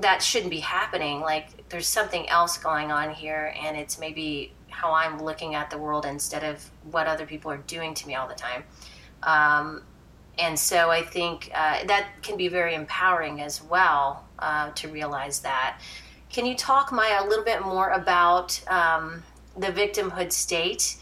that 0.00 0.22
shouldn't 0.22 0.50
be 0.50 0.60
happening. 0.60 1.20
Like, 1.20 1.68
there's 1.68 1.86
something 1.86 2.26
else 2.30 2.56
going 2.56 2.90
on 2.90 3.10
here, 3.10 3.54
and 3.62 3.76
it's 3.76 3.98
maybe 3.98 4.54
how 4.70 4.94
I'm 4.94 5.22
looking 5.22 5.54
at 5.54 5.68
the 5.68 5.76
world 5.76 6.06
instead 6.06 6.42
of 6.42 6.70
what 6.90 7.06
other 7.06 7.26
people 7.26 7.50
are 7.50 7.58
doing 7.58 7.92
to 7.92 8.06
me 8.06 8.14
all 8.14 8.26
the 8.26 8.34
time. 8.34 8.64
Um, 9.22 9.82
and 10.38 10.58
so 10.58 10.90
I 10.90 11.02
think 11.02 11.50
uh, 11.54 11.84
that 11.84 12.08
can 12.22 12.38
be 12.38 12.48
very 12.48 12.74
empowering 12.74 13.42
as 13.42 13.62
well 13.62 14.24
uh, 14.38 14.70
to 14.70 14.88
realize 14.88 15.40
that. 15.40 15.82
Can 16.30 16.46
you 16.46 16.56
talk, 16.56 16.92
Maya, 16.92 17.22
a 17.22 17.28
little 17.28 17.44
bit 17.44 17.60
more 17.60 17.90
about 17.90 18.58
um, 18.70 19.22
the 19.54 19.68
victimhood 19.68 20.32
state? 20.32 20.96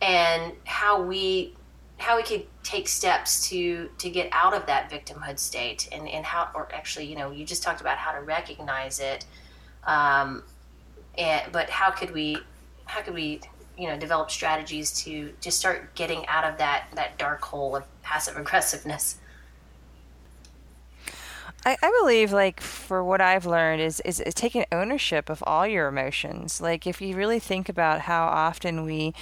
And 0.00 0.52
how 0.64 1.02
we 1.02 1.54
how 1.98 2.16
we 2.16 2.22
could 2.22 2.46
take 2.62 2.88
steps 2.88 3.48
to 3.48 3.90
to 3.98 4.08
get 4.08 4.28
out 4.32 4.54
of 4.54 4.66
that 4.66 4.90
victimhood 4.90 5.38
state 5.38 5.88
and 5.92 6.08
and 6.08 6.24
how 6.24 6.48
or 6.54 6.68
actually 6.72 7.04
you 7.04 7.16
know 7.16 7.30
you 7.30 7.44
just 7.44 7.62
talked 7.62 7.80
about 7.80 7.98
how 7.98 8.12
to 8.12 8.20
recognize 8.20 9.00
it 9.00 9.26
um, 9.84 10.42
and 11.18 11.52
but 11.52 11.68
how 11.68 11.90
could 11.90 12.10
we 12.12 12.38
how 12.86 13.02
could 13.02 13.14
we 13.14 13.40
you 13.76 13.86
know 13.86 13.98
develop 13.98 14.30
strategies 14.30 14.92
to 14.92 15.32
to 15.40 15.50
start 15.50 15.94
getting 15.94 16.26
out 16.26 16.44
of 16.44 16.56
that 16.58 16.86
that 16.94 17.18
dark 17.18 17.42
hole 17.42 17.76
of 17.76 17.84
passive 18.02 18.36
aggressiveness 18.36 19.18
I, 21.66 21.76
I 21.82 21.98
believe 22.00 22.32
like 22.32 22.60
for 22.60 23.04
what 23.04 23.20
I've 23.20 23.44
learned 23.44 23.82
is, 23.82 24.00
is, 24.00 24.18
is 24.20 24.32
taking 24.32 24.64
ownership 24.72 25.28
of 25.28 25.44
all 25.46 25.66
your 25.66 25.88
emotions. 25.88 26.58
Like 26.58 26.86
if 26.86 27.02
you 27.02 27.14
really 27.14 27.38
think 27.38 27.68
about 27.68 28.00
how 28.00 28.24
often 28.28 28.84
we 28.84 29.12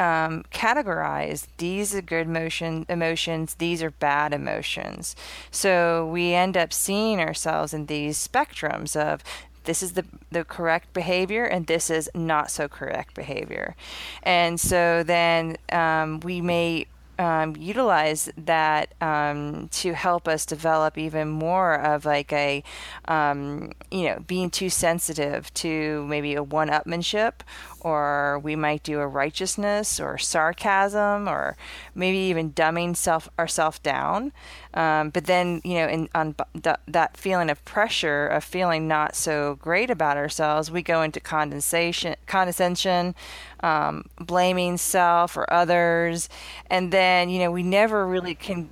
um, 0.00 0.44
categorize 0.50 1.46
these 1.58 1.94
are 1.94 2.00
good 2.00 2.26
emotion, 2.26 2.86
emotions, 2.88 3.54
these 3.56 3.82
are 3.82 3.90
bad 3.90 4.32
emotions. 4.32 5.14
So 5.50 6.08
we 6.10 6.32
end 6.32 6.56
up 6.56 6.72
seeing 6.72 7.20
ourselves 7.20 7.74
in 7.74 7.86
these 7.86 8.16
spectrums 8.16 8.96
of 8.96 9.22
this 9.64 9.82
is 9.82 9.92
the, 9.92 10.06
the 10.30 10.42
correct 10.42 10.94
behavior 10.94 11.44
and 11.44 11.66
this 11.66 11.90
is 11.90 12.08
not 12.14 12.50
so 12.50 12.66
correct 12.66 13.14
behavior. 13.14 13.76
And 14.22 14.58
so 14.58 15.02
then 15.02 15.58
um, 15.70 16.20
we 16.20 16.40
may 16.40 16.86
um, 17.20 17.54
utilize 17.54 18.30
that 18.38 18.94
um, 19.02 19.68
to 19.68 19.92
help 19.92 20.26
us 20.26 20.46
develop 20.46 20.96
even 20.96 21.28
more 21.28 21.74
of 21.74 22.06
like 22.06 22.32
a, 22.32 22.64
um, 23.08 23.72
you 23.90 24.04
know, 24.04 24.20
being 24.26 24.48
too 24.48 24.70
sensitive 24.70 25.52
to 25.52 26.06
maybe 26.08 26.34
a 26.34 26.42
one-upmanship, 26.42 27.32
or 27.80 28.38
we 28.42 28.56
might 28.56 28.82
do 28.82 29.00
a 29.00 29.06
righteousness 29.06 30.00
or 30.00 30.16
sarcasm, 30.16 31.28
or 31.28 31.58
maybe 31.94 32.16
even 32.16 32.52
dumbing 32.52 32.96
self 32.96 33.28
ourself 33.38 33.82
down. 33.82 34.32
Um, 34.72 35.10
but 35.10 35.26
then, 35.26 35.60
you 35.62 35.74
know, 35.74 35.88
in 35.88 36.08
on 36.14 36.34
th- 36.54 36.76
that 36.86 37.16
feeling 37.18 37.50
of 37.50 37.62
pressure 37.66 38.26
of 38.28 38.44
feeling 38.44 38.88
not 38.88 39.14
so 39.14 39.56
great 39.56 39.90
about 39.90 40.16
ourselves, 40.16 40.70
we 40.70 40.80
go 40.82 41.02
into 41.02 41.20
condensation, 41.20 42.16
condescension, 42.26 43.14
um, 43.62 44.04
blaming 44.18 44.76
self 44.76 45.36
or 45.36 45.50
others, 45.52 46.28
and 46.68 46.92
then 46.92 47.28
you 47.30 47.38
know 47.38 47.50
we 47.50 47.62
never 47.62 48.06
really 48.06 48.34
can 48.34 48.70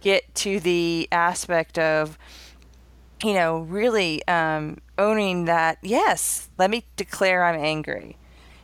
get 0.00 0.34
to 0.36 0.60
the 0.60 1.08
aspect 1.10 1.78
of 1.78 2.18
you 3.22 3.34
know 3.34 3.58
really 3.58 4.26
um, 4.28 4.78
owning 4.96 5.44
that 5.46 5.78
yes 5.82 6.48
let 6.58 6.70
me 6.70 6.84
declare 6.96 7.44
i'm 7.44 7.58
angry 7.58 8.16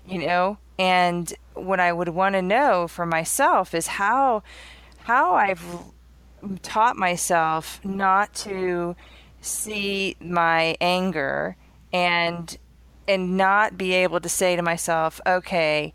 you 0.06 0.18
know? 0.26 0.58
And 0.78 1.32
what 1.54 1.78
i 1.78 1.92
would 1.92 2.08
want 2.08 2.34
to 2.34 2.42
know 2.42 2.88
for 2.88 3.06
myself 3.06 3.74
is 3.74 3.86
how 3.86 4.42
how 5.04 5.34
i've 5.34 5.64
taught 6.62 6.96
myself 6.96 7.80
not 7.84 8.34
to 8.34 8.96
see 9.40 10.16
my 10.20 10.76
anger 10.80 11.56
and 11.92 12.58
and 13.06 13.36
not 13.36 13.76
be 13.76 13.92
able 13.92 14.20
to 14.20 14.28
say 14.28 14.56
to 14.56 14.62
myself, 14.62 15.20
okay, 15.26 15.94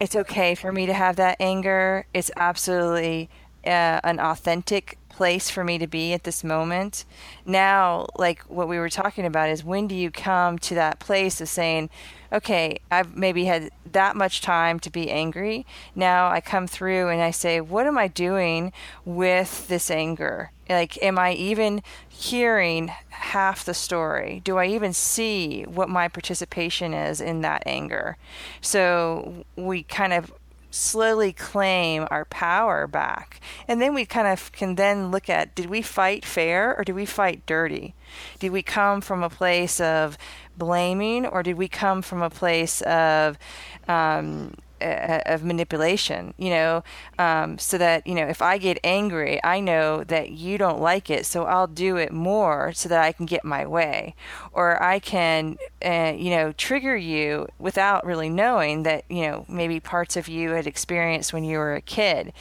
it's 0.00 0.16
okay 0.16 0.54
for 0.54 0.72
me 0.72 0.86
to 0.86 0.92
have 0.92 1.16
that 1.16 1.36
anger. 1.38 2.06
It's 2.12 2.30
absolutely 2.36 3.30
uh, 3.64 4.00
an 4.02 4.18
authentic 4.18 4.98
place 5.08 5.50
for 5.50 5.62
me 5.62 5.78
to 5.78 5.86
be 5.86 6.12
at 6.12 6.24
this 6.24 6.42
moment. 6.42 7.04
Now, 7.44 8.06
like 8.16 8.42
what 8.44 8.66
we 8.66 8.78
were 8.78 8.88
talking 8.88 9.24
about 9.26 9.50
is 9.50 9.62
when 9.62 9.86
do 9.86 9.94
you 9.94 10.10
come 10.10 10.58
to 10.60 10.74
that 10.74 10.98
place 10.98 11.40
of 11.40 11.48
saying, 11.48 11.90
okay, 12.32 12.80
I've 12.90 13.14
maybe 13.16 13.44
had 13.44 13.70
that 13.92 14.16
much 14.16 14.40
time 14.40 14.80
to 14.80 14.90
be 14.90 15.10
angry. 15.10 15.66
Now 15.94 16.30
I 16.30 16.40
come 16.40 16.66
through 16.66 17.08
and 17.08 17.20
I 17.20 17.30
say, 17.30 17.60
what 17.60 17.86
am 17.86 17.98
I 17.98 18.08
doing 18.08 18.72
with 19.04 19.68
this 19.68 19.90
anger? 19.90 20.50
Like, 20.72 21.02
am 21.02 21.18
I 21.18 21.32
even 21.34 21.82
hearing 22.08 22.90
half 23.10 23.64
the 23.64 23.74
story? 23.74 24.40
Do 24.44 24.58
I 24.58 24.66
even 24.66 24.92
see 24.92 25.62
what 25.62 25.88
my 25.88 26.08
participation 26.08 26.94
is 26.94 27.20
in 27.20 27.40
that 27.42 27.62
anger? 27.66 28.16
So 28.60 29.44
we 29.56 29.82
kind 29.84 30.12
of 30.12 30.32
slowly 30.72 31.32
claim 31.32 32.06
our 32.10 32.24
power 32.24 32.86
back. 32.86 33.40
And 33.68 33.80
then 33.80 33.94
we 33.94 34.04
kind 34.04 34.26
of 34.26 34.50
can 34.52 34.74
then 34.74 35.10
look 35.10 35.28
at 35.28 35.54
did 35.54 35.66
we 35.66 35.82
fight 35.82 36.24
fair 36.24 36.76
or 36.76 36.82
did 36.82 36.94
we 36.94 37.06
fight 37.06 37.46
dirty? 37.46 37.94
Did 38.38 38.52
we 38.52 38.62
come 38.62 39.00
from 39.00 39.22
a 39.22 39.30
place 39.30 39.80
of 39.80 40.16
blaming 40.56 41.26
or 41.26 41.42
did 41.42 41.56
we 41.56 41.68
come 41.68 42.02
from 42.02 42.22
a 42.22 42.30
place 42.30 42.80
of 42.82 43.38
um, 43.86 44.54
of 44.82 45.44
manipulation, 45.44 46.34
you 46.36 46.50
know, 46.50 46.84
um, 47.18 47.58
so 47.58 47.78
that, 47.78 48.06
you 48.06 48.14
know, 48.14 48.26
if 48.26 48.42
I 48.42 48.58
get 48.58 48.78
angry, 48.82 49.42
I 49.44 49.60
know 49.60 50.04
that 50.04 50.30
you 50.30 50.58
don't 50.58 50.80
like 50.80 51.10
it, 51.10 51.26
so 51.26 51.44
I'll 51.44 51.66
do 51.66 51.96
it 51.96 52.12
more 52.12 52.72
so 52.72 52.88
that 52.88 53.02
I 53.02 53.12
can 53.12 53.26
get 53.26 53.44
my 53.44 53.66
way. 53.66 54.14
Or 54.52 54.82
I 54.82 54.98
can, 54.98 55.56
uh, 55.84 56.14
you 56.16 56.30
know, 56.30 56.52
trigger 56.52 56.96
you 56.96 57.48
without 57.58 58.04
really 58.04 58.28
knowing 58.28 58.82
that, 58.82 59.04
you 59.08 59.22
know, 59.22 59.46
maybe 59.48 59.80
parts 59.80 60.16
of 60.16 60.28
you 60.28 60.50
had 60.50 60.66
experienced 60.66 61.32
when 61.32 61.44
you 61.44 61.58
were 61.58 61.74
a 61.74 61.80
kid. 61.80 62.32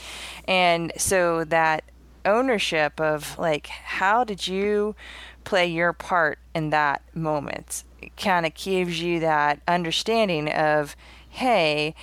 And 0.48 0.92
so 0.98 1.44
that 1.46 1.84
ownership 2.26 3.00
of, 3.00 3.38
like, 3.40 3.68
how 3.68 4.24
did 4.24 4.48
you 4.48 4.96
play 5.44 5.66
your 5.66 5.94
part 5.94 6.38
in 6.54 6.70
that 6.70 7.02
moment 7.16 7.84
kind 8.18 8.46
of 8.46 8.54
gives 8.54 9.02
you 9.02 9.20
that 9.20 9.60
understanding 9.68 10.50
of, 10.50 10.96
hey, 11.30 11.96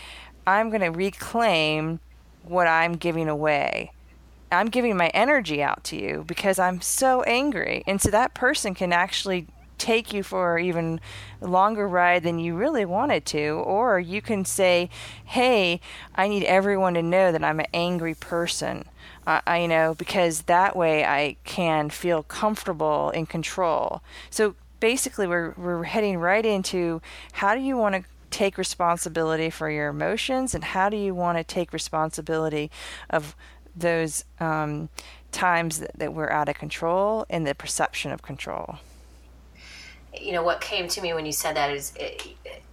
I'm 0.49 0.71
going 0.71 0.81
to 0.81 0.89
reclaim 0.89 2.01
what 2.43 2.67
I'm 2.67 2.95
giving 2.95 3.29
away. 3.29 3.93
I'm 4.51 4.69
giving 4.69 4.97
my 4.97 5.09
energy 5.09 5.63
out 5.63 5.85
to 5.85 5.97
you 6.01 6.25
because 6.27 6.59
I'm 6.59 6.81
so 6.81 7.23
angry. 7.25 7.85
And 7.87 8.01
so 8.01 8.11
that 8.11 8.33
person 8.33 8.75
can 8.75 8.91
actually 8.91 9.47
take 9.77 10.15
you 10.15 10.23
for 10.23 10.59
even 10.59 11.01
longer 11.43 11.87
ride 11.87 12.23
than 12.23 12.39
you 12.39 12.57
really 12.57 12.87
wanted 12.87 13.27
to 13.27 13.63
or 13.65 14.01
you 14.01 14.21
can 14.21 14.45
say 14.45 14.91
hey 15.25 15.81
i 16.17 16.27
need 16.27 16.43
everyone 16.43 16.95
to 16.95 17.01
know 17.01 17.31
that 17.31 17.45
i'm 17.45 17.61
an 17.61 17.67
angry 17.73 18.13
person 18.13 18.85
uh, 19.25 19.41
I, 19.47 19.61
you 19.61 19.69
know 19.69 19.95
because 19.95 20.43
that 20.43 20.75
way 20.75 21.05
i 21.05 21.37
can 21.45 21.91
feel 21.91 22.25
comfortable 22.25 23.11
in 23.11 23.25
control 23.27 24.03
so 24.31 24.57
basically 24.81 25.29
we're, 25.29 25.55
we're 25.57 25.85
heading 25.85 26.19
right 26.19 26.45
into 26.45 27.01
how 27.35 27.55
do 27.55 27.61
you 27.61 27.77
want 27.77 27.95
to 27.95 28.03
take 28.31 28.59
responsibility 28.59 29.51
for 29.51 29.71
your 29.71 29.89
emotions 29.89 30.55
and 30.55 30.63
how 30.63 30.89
do 30.89 30.97
you 30.97 31.15
want 31.15 31.39
to 31.39 31.45
take 31.45 31.73
responsibility 31.73 32.71
of 33.11 33.35
those 33.77 34.25
um, 34.41 34.89
times 35.33 35.81
that, 35.81 35.99
that 35.99 36.13
we're 36.13 36.31
out 36.31 36.49
of 36.49 36.57
control 36.57 37.25
and 37.31 37.47
the 37.47 37.55
perception 37.55 38.13
of 38.13 38.23
control? 38.23 38.77
You 40.19 40.33
know 40.33 40.43
what 40.43 40.61
came 40.61 40.89
to 40.89 41.01
me 41.01 41.15
when 41.15 41.27
you 41.27 41.33
said 41.33 41.57
that 41.57 41.71
is 41.71 41.93
it, 41.97 42.27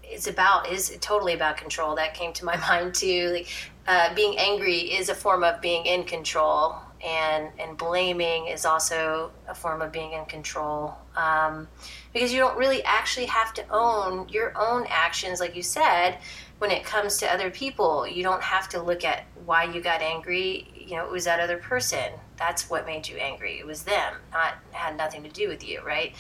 it's 0.04 0.28
about 0.28 0.72
is 0.72 0.98
totally 1.02 1.34
about 1.34 1.58
control. 1.58 1.96
That 1.96 2.14
came 2.14 2.34
to 2.34 2.46
my 2.46 2.58
mind 2.70 2.96
too. 2.96 3.30
Like 3.30 3.48
uh, 3.88 4.14
being 4.16 4.38
angry 4.38 4.78
is 4.78 5.10
a 5.10 5.16
form 5.16 5.44
of 5.44 5.62
being 5.62 5.86
in 5.86 6.04
control 6.06 6.76
and 7.04 7.50
and 7.60 7.78
blaming 7.78 8.48
is 8.48 8.66
also 8.66 9.32
a 9.48 9.56
form 9.56 9.82
of 9.82 9.92
being 9.92 10.14
in 10.14 10.26
control. 10.26 10.96
Um, 11.16 11.68
because 12.14 12.32
you 12.32 12.40
don't 12.40 12.58
really 12.58 12.84
actually 12.84 13.26
have 13.26 13.54
to 13.56 13.66
own 13.70 14.30
your 14.30 14.54
own 14.58 14.86
actions 14.90 15.40
like 15.40 15.56
you 15.56 15.64
said 15.64 16.18
when 16.60 16.72
it 16.72 16.84
comes 16.84 17.18
to 17.18 17.32
other 17.32 17.50
people. 17.50 18.08
You 18.08 18.24
don't 18.24 18.42
have 18.42 18.70
to 18.70 18.82
look 18.82 19.04
at 19.04 19.26
why 19.46 19.66
you 19.66 19.82
got 19.82 20.02
angry. 20.02 20.68
You 20.76 20.98
know 20.98 21.06
it 21.06 21.12
was 21.12 21.26
that 21.26 21.40
other 21.40 21.58
person. 21.58 22.14
That's 22.38 22.70
what 22.70 22.86
made 22.86 23.08
you 23.08 23.18
angry. 23.18 23.60
It 23.60 23.66
was 23.66 23.84
them 23.84 24.16
not 24.32 24.56
had 24.72 24.98
nothing 24.98 25.24
to 25.24 25.30
do 25.30 25.48
with 25.48 25.68
you 25.68 25.82
right? 25.82 26.14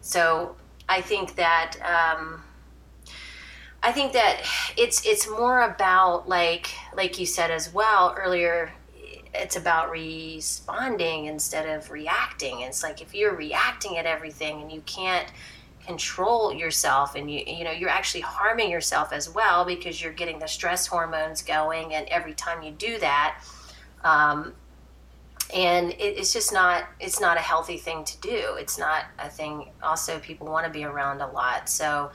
So 0.00 0.56
i 0.88 1.00
think 1.00 1.34
that 1.34 1.76
um, 1.82 2.42
I 3.82 3.92
think 3.92 4.14
that 4.14 4.42
it's 4.76 5.06
it's 5.06 5.28
more 5.28 5.62
about 5.62 6.28
like 6.28 6.70
like 6.96 7.20
you 7.20 7.26
said 7.26 7.52
as 7.52 7.72
well 7.72 8.16
earlier 8.18 8.72
it's 9.42 9.56
about 9.56 9.90
responding 9.90 11.26
instead 11.26 11.68
of 11.68 11.90
reacting. 11.90 12.60
It's 12.60 12.82
like 12.82 13.00
if 13.00 13.14
you're 13.14 13.34
reacting 13.34 13.98
at 13.98 14.06
everything 14.06 14.62
and 14.62 14.70
you 14.72 14.82
can't 14.86 15.28
control 15.84 16.52
yourself 16.52 17.14
and 17.14 17.30
you 17.30 17.44
you 17.46 17.62
know 17.62 17.70
you're 17.70 17.88
actually 17.88 18.20
harming 18.20 18.68
yourself 18.68 19.12
as 19.12 19.30
well 19.30 19.64
because 19.64 20.02
you're 20.02 20.12
getting 20.12 20.40
the 20.40 20.46
stress 20.48 20.84
hormones 20.84 21.42
going 21.42 21.94
and 21.94 22.08
every 22.08 22.34
time 22.34 22.60
you 22.60 22.72
do 22.72 22.98
that 22.98 23.40
um, 24.02 24.52
and 25.54 25.90
it, 25.92 26.18
it's 26.18 26.32
just 26.32 26.52
not 26.52 26.88
it's 27.00 27.20
not 27.20 27.36
a 27.36 27.40
healthy 27.40 27.76
thing 27.76 28.04
to 28.04 28.20
do. 28.20 28.56
It's 28.58 28.78
not 28.78 29.04
a 29.18 29.28
thing. 29.28 29.70
Also 29.82 30.18
people 30.18 30.46
want 30.46 30.66
to 30.66 30.72
be 30.72 30.84
around 30.84 31.20
a 31.20 31.28
lot. 31.28 31.68
So 31.68 32.10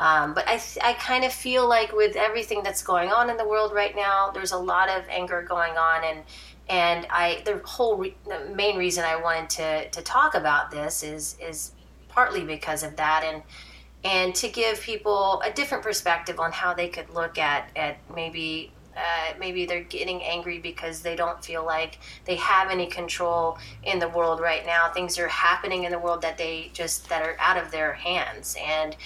um, 0.00 0.32
but 0.32 0.48
I, 0.48 0.56
th- 0.56 0.78
I 0.82 0.94
kind 0.94 1.24
of 1.24 1.32
feel 1.32 1.68
like 1.68 1.92
with 1.92 2.16
everything 2.16 2.62
that's 2.62 2.82
going 2.82 3.10
on 3.10 3.28
in 3.28 3.36
the 3.36 3.46
world 3.46 3.74
right 3.74 3.94
now, 3.94 4.30
there's 4.30 4.52
a 4.52 4.58
lot 4.58 4.88
of 4.88 5.04
anger 5.10 5.42
going 5.46 5.76
on, 5.76 6.02
and 6.02 6.22
and 6.70 7.06
I 7.10 7.42
the 7.44 7.60
whole 7.64 7.98
re- 7.98 8.16
the 8.26 8.52
main 8.54 8.78
reason 8.78 9.04
I 9.04 9.16
wanted 9.16 9.50
to 9.50 9.90
to 9.90 10.02
talk 10.02 10.34
about 10.34 10.70
this 10.70 11.02
is 11.02 11.36
is 11.38 11.72
partly 12.08 12.44
because 12.44 12.82
of 12.82 12.96
that, 12.96 13.24
and 13.24 13.42
and 14.02 14.34
to 14.36 14.48
give 14.48 14.80
people 14.80 15.42
a 15.44 15.52
different 15.52 15.84
perspective 15.84 16.40
on 16.40 16.50
how 16.50 16.72
they 16.72 16.88
could 16.88 17.10
look 17.10 17.36
at 17.36 17.68
at 17.76 17.98
maybe 18.14 18.72
uh, 18.96 19.34
maybe 19.38 19.66
they're 19.66 19.84
getting 19.84 20.22
angry 20.22 20.58
because 20.58 21.02
they 21.02 21.14
don't 21.14 21.44
feel 21.44 21.64
like 21.64 21.98
they 22.24 22.36
have 22.36 22.70
any 22.70 22.86
control 22.86 23.58
in 23.82 23.98
the 23.98 24.08
world 24.08 24.40
right 24.40 24.64
now. 24.64 24.90
Things 24.92 25.18
are 25.18 25.28
happening 25.28 25.84
in 25.84 25.92
the 25.92 25.98
world 25.98 26.22
that 26.22 26.38
they 26.38 26.70
just 26.72 27.06
that 27.10 27.22
are 27.22 27.36
out 27.38 27.58
of 27.62 27.70
their 27.70 27.92
hands, 27.92 28.56
and 28.58 28.96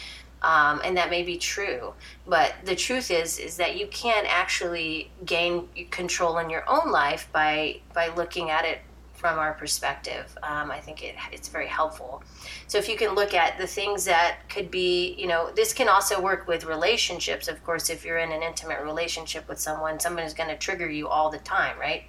um, 0.45 0.83
and 0.85 0.95
that 0.99 1.09
may 1.09 1.23
be 1.23 1.39
true. 1.39 1.95
But 2.27 2.55
the 2.65 2.77
truth 2.77 3.11
is, 3.11 3.39
is 3.39 3.57
that 3.57 3.77
you 3.77 3.87
can 3.87 4.25
actually 4.29 5.11
gain 5.25 5.69
control 5.91 6.37
in 6.39 6.51
your 6.51 6.65
own 6.69 6.93
life 6.93 7.29
by 7.33 7.81
by 7.95 8.09
looking 8.09 8.51
at 8.51 8.67
it 8.67 8.81
from 9.15 9.39
our 9.39 9.55
perspective. 9.55 10.37
Um, 10.43 10.71
I 10.71 10.81
think 10.81 11.03
it, 11.03 11.15
it's 11.33 11.49
very 11.49 11.67
helpful. 11.67 12.23
So 12.67 12.77
if 12.77 12.91
you 12.91 12.97
can 12.99 13.15
look 13.15 13.33
at 13.33 13.57
the 13.57 13.67
things 13.67 14.05
that 14.05 14.41
could 14.51 14.71
be, 14.71 15.15
you 15.15 15.27
know, 15.27 15.51
this 15.57 15.73
can 15.73 15.89
also 15.89 16.21
work 16.21 16.47
with 16.47 16.67
relationships. 16.67 17.49
Of 17.49 17.65
course, 17.65 17.89
if 17.89 18.05
you're 18.05 18.19
in 18.19 18.33
an 18.33 18.43
intimate 18.43 18.83
relationship 18.83 19.49
with 19.49 19.59
someone, 19.59 19.99
someone 19.99 20.25
is 20.25 20.35
going 20.35 20.51
to 20.51 20.57
trigger 20.57 20.91
you 20.91 21.09
all 21.09 21.31
the 21.31 21.39
time, 21.39 21.79
right? 21.79 22.03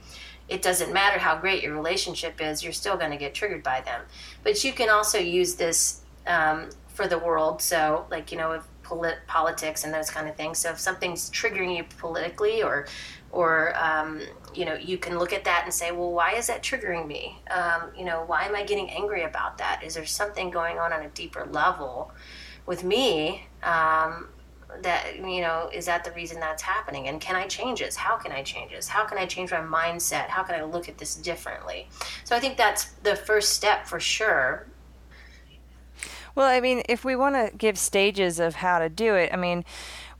It 0.50 0.62
doesn't 0.62 0.91
matter 0.91 1.17
how 1.17 1.38
great 1.38 1.63
your 1.63 1.74
relationship 1.74 2.41
is, 2.41 2.62
you're 2.62 2.74
still 2.74 2.98
going 2.98 3.12
to 3.12 3.17
get 3.17 3.34
triggered 3.34 3.63
by 3.63 3.80
them. 3.80 4.02
But 4.43 4.65
you 4.65 4.74
can 4.74 4.89
also 4.89 5.17
use 5.17 5.56
this 5.56 6.02
um, 6.28 6.69
for 6.95 7.08
the 7.08 7.19
world. 7.19 7.62
So, 7.62 8.05
like, 8.10 8.31
you 8.31 8.38
know, 8.38 8.53
if 8.53 8.63
polit- 8.84 9.27
politics 9.27 9.84
and 9.84 9.93
those 9.93 10.10
kind 10.10 10.27
of 10.29 10.36
things. 10.36 10.58
So, 10.58 10.71
if 10.71 10.79
something's 10.79 11.29
triggering 11.29 11.75
you 11.75 11.84
politically 11.99 12.63
or 12.63 12.88
or 13.36 13.75
um, 13.77 14.21
you 14.53 14.65
know 14.65 14.75
you 14.75 14.97
can 14.97 15.19
look 15.19 15.34
at 15.34 15.43
that 15.43 15.63
and 15.65 15.73
say 15.73 15.91
well 15.91 16.12
why 16.12 16.34
is 16.34 16.47
that 16.47 16.63
triggering 16.63 17.05
me? 17.05 17.38
Um, 17.51 17.91
you 17.95 18.05
know 18.05 18.23
why 18.25 18.45
am 18.45 18.55
i 18.55 18.63
getting 18.63 18.89
angry 18.89 19.23
about 19.23 19.58
that? 19.58 19.84
Is 19.84 19.95
there 19.95 20.05
something 20.05 20.49
going 20.49 20.79
on 20.79 20.93
on 20.93 21.03
a 21.03 21.10
deeper 21.10 21.45
level 21.51 22.12
with 22.65 22.84
me 22.84 23.47
um, 23.62 24.29
that 24.81 25.17
you 25.17 25.41
know 25.41 25.69
is 25.73 25.86
that 25.86 26.05
the 26.05 26.12
reason 26.12 26.39
that's 26.39 26.63
happening? 26.63 27.10
And 27.10 27.19
can 27.19 27.36
i 27.36 27.45
change 27.45 27.79
this 27.79 27.97
how 27.97 28.15
can 28.15 28.31
i 28.31 28.41
change 28.41 28.71
this 28.71 28.88
how 28.88 29.05
can 29.05 29.17
i 29.17 29.25
change 29.25 29.51
my 29.51 29.58
mindset? 29.58 30.27
How 30.27 30.43
can 30.43 30.55
i 30.55 30.63
look 30.63 30.88
at 30.88 30.97
this 30.97 31.15
differently? 31.15 31.89
So 32.23 32.36
i 32.36 32.39
think 32.39 32.55
that's 32.58 32.86
the 33.03 33.15
first 33.15 33.53
step 33.53 33.86
for 33.86 33.99
sure 33.99 34.67
well 36.36 36.48
i 36.48 36.60
mean 36.60 36.84
if 36.88 37.04
we 37.04 37.15
want 37.15 37.36
to 37.36 37.56
give 37.58 37.78
stages 37.78 38.39
of 38.39 38.56
how 38.56 38.78
to 38.78 38.89
do 38.89 39.15
it 39.15 39.32
i 39.34 39.36
mean 39.36 39.65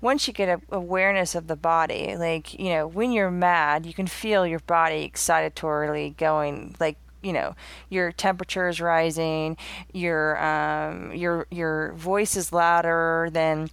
once 0.02 0.28
you 0.28 0.34
get 0.34 0.50
a 0.50 0.62
awareness 0.76 1.36
of 1.36 1.48
the 1.48 1.56
body 1.56 2.16
like 2.18 2.58
you 2.58 2.70
know 2.70 2.88
when 2.88 3.12
you're 3.12 3.32
mad 3.32 3.86
you 3.86 3.94
can 3.94 4.08
feel 4.08 4.48
your 4.48 4.60
body 4.60 5.04
excitatorily 5.06 6.16
going 6.18 6.76
like 6.80 6.98
you 7.22 7.34
know 7.34 7.56
your 7.90 8.12
temperature 8.12 8.68
is 8.68 8.80
rising 8.80 9.58
your 9.92 10.42
um, 10.44 11.14
your 11.14 11.48
your 11.50 11.94
voice 11.94 12.38
is 12.38 12.54
louder 12.54 13.30
than 13.32 13.70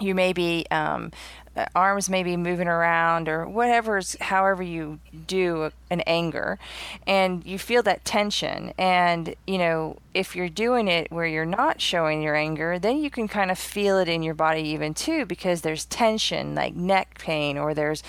you 0.00 0.14
may 0.14 0.32
be 0.32 0.66
um, 0.70 1.10
arms 1.74 2.08
may 2.08 2.22
be 2.22 2.36
moving 2.36 2.68
around 2.68 3.28
or 3.28 3.46
whatever's 3.46 4.16
however 4.20 4.62
you 4.62 4.98
do 5.26 5.70
an 5.90 6.00
anger 6.02 6.58
and 7.06 7.44
you 7.44 7.58
feel 7.58 7.82
that 7.82 8.04
tension. 8.04 8.72
And 8.78 9.34
you 9.46 9.58
know 9.58 9.98
if 10.14 10.34
you're 10.34 10.48
doing 10.48 10.88
it 10.88 11.10
where 11.12 11.26
you're 11.26 11.44
not 11.44 11.80
showing 11.80 12.22
your 12.22 12.34
anger 12.34 12.78
then 12.78 12.98
you 12.98 13.10
can 13.10 13.28
kind 13.28 13.50
of 13.50 13.58
feel 13.58 13.98
it 13.98 14.08
in 14.08 14.22
your 14.22 14.34
body 14.34 14.62
even 14.62 14.92
too 14.94 15.24
because 15.24 15.60
there's 15.60 15.84
tension 15.84 16.54
like 16.54 16.74
neck 16.74 17.18
pain 17.18 17.56
or 17.56 17.74
there's 17.74 18.02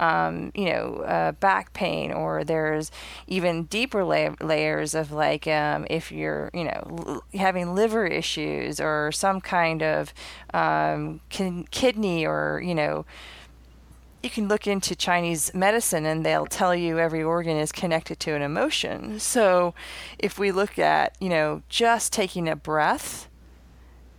um, 0.00 0.50
you 0.54 0.64
know, 0.64 0.96
uh, 1.06 1.32
back 1.32 1.74
pain, 1.74 2.10
or 2.10 2.42
there's 2.42 2.90
even 3.26 3.64
deeper 3.64 4.02
la- 4.02 4.34
layers 4.40 4.94
of 4.94 5.12
like 5.12 5.46
um, 5.46 5.86
if 5.90 6.10
you're, 6.10 6.50
you 6.54 6.64
know, 6.64 7.04
l- 7.06 7.24
having 7.38 7.74
liver 7.74 8.06
issues 8.06 8.80
or 8.80 9.12
some 9.12 9.42
kind 9.42 9.82
of 9.82 10.14
um, 10.54 11.20
kin- 11.28 11.66
kidney 11.70 12.26
or, 12.26 12.62
you 12.64 12.74
know, 12.74 12.79
you 14.22 14.30
can 14.30 14.48
look 14.48 14.66
into 14.66 14.94
Chinese 14.94 15.52
medicine 15.54 16.04
and 16.04 16.24
they'll 16.24 16.46
tell 16.46 16.74
you 16.74 16.98
every 16.98 17.22
organ 17.22 17.56
is 17.56 17.72
connected 17.72 18.20
to 18.20 18.34
an 18.34 18.42
emotion. 18.42 19.18
So 19.18 19.74
if 20.18 20.38
we 20.38 20.52
look 20.52 20.78
at, 20.78 21.16
you 21.20 21.30
know, 21.30 21.62
just 21.68 22.12
taking 22.12 22.48
a 22.48 22.56
breath, 22.56 23.28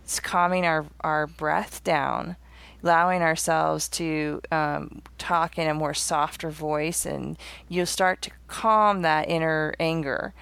it's 0.02 0.18
calming 0.18 0.66
our, 0.66 0.86
our 1.00 1.26
breath 1.26 1.84
down 1.84 2.36
allowing 2.82 3.22
ourselves 3.22 3.88
to 3.88 4.40
um, 4.50 5.02
talk 5.18 5.58
in 5.58 5.68
a 5.68 5.74
more 5.74 5.94
softer 5.94 6.50
voice 6.50 7.06
and 7.06 7.36
you'll 7.68 7.86
start 7.86 8.22
to 8.22 8.30
calm 8.48 9.02
that 9.02 9.28
inner 9.28 9.74
anger 9.78 10.34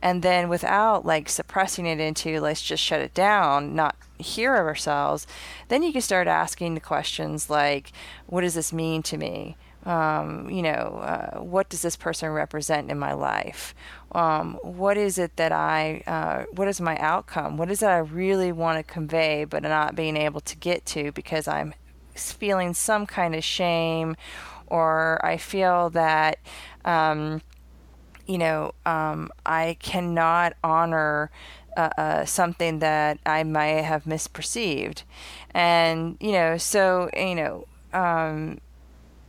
and 0.00 0.22
then 0.22 0.48
without 0.48 1.04
like 1.04 1.28
suppressing 1.28 1.86
it 1.86 2.00
into 2.00 2.40
let's 2.40 2.62
just 2.62 2.82
shut 2.82 3.00
it 3.00 3.12
down 3.14 3.74
not 3.74 3.96
hear 4.18 4.54
of 4.54 4.66
ourselves 4.66 5.26
then 5.68 5.82
you 5.82 5.92
can 5.92 6.00
start 6.00 6.26
asking 6.26 6.74
the 6.74 6.80
questions 6.80 7.50
like 7.50 7.92
what 8.26 8.40
does 8.40 8.54
this 8.54 8.72
mean 8.72 9.02
to 9.02 9.16
me 9.16 9.56
um, 9.84 10.50
you 10.50 10.60
know, 10.60 11.00
uh, 11.02 11.38
what 11.38 11.70
does 11.70 11.80
this 11.80 11.96
person 11.96 12.28
represent 12.30 12.90
in 12.90 12.98
my 12.98 13.14
life? 13.14 13.74
Um, 14.12 14.58
what 14.62 14.98
is 14.98 15.16
it 15.16 15.36
that 15.36 15.50
I, 15.50 16.02
uh, 16.06 16.44
what 16.52 16.68
is 16.68 16.78
my 16.78 16.98
outcome? 16.98 17.56
What 17.56 17.70
is 17.70 17.82
it 17.82 17.86
I 17.86 17.98
really 17.98 18.52
want 18.52 18.78
to 18.78 18.92
convey, 18.92 19.44
but 19.44 19.62
not 19.62 19.96
being 19.96 20.16
able 20.16 20.40
to 20.42 20.56
get 20.56 20.84
to 20.86 21.10
because 21.12 21.48
I'm 21.48 21.72
feeling 22.18 22.74
some 22.74 23.06
kind 23.06 23.34
of 23.34 23.44
shame, 23.44 24.16
or 24.66 25.24
I 25.24 25.36
feel 25.36 25.90
that, 25.90 26.38
um, 26.84 27.42
you 28.26 28.38
know, 28.38 28.72
um, 28.84 29.30
I 29.46 29.76
cannot 29.80 30.54
honor 30.62 31.30
uh, 31.76 31.90
uh, 31.96 32.24
something 32.24 32.80
that 32.80 33.18
I 33.24 33.44
might 33.44 33.82
have 33.84 34.04
misperceived. 34.04 35.04
And, 35.52 36.16
you 36.20 36.32
know, 36.32 36.58
so, 36.58 37.08
you 37.16 37.34
know, 37.34 37.66
um, 37.92 38.60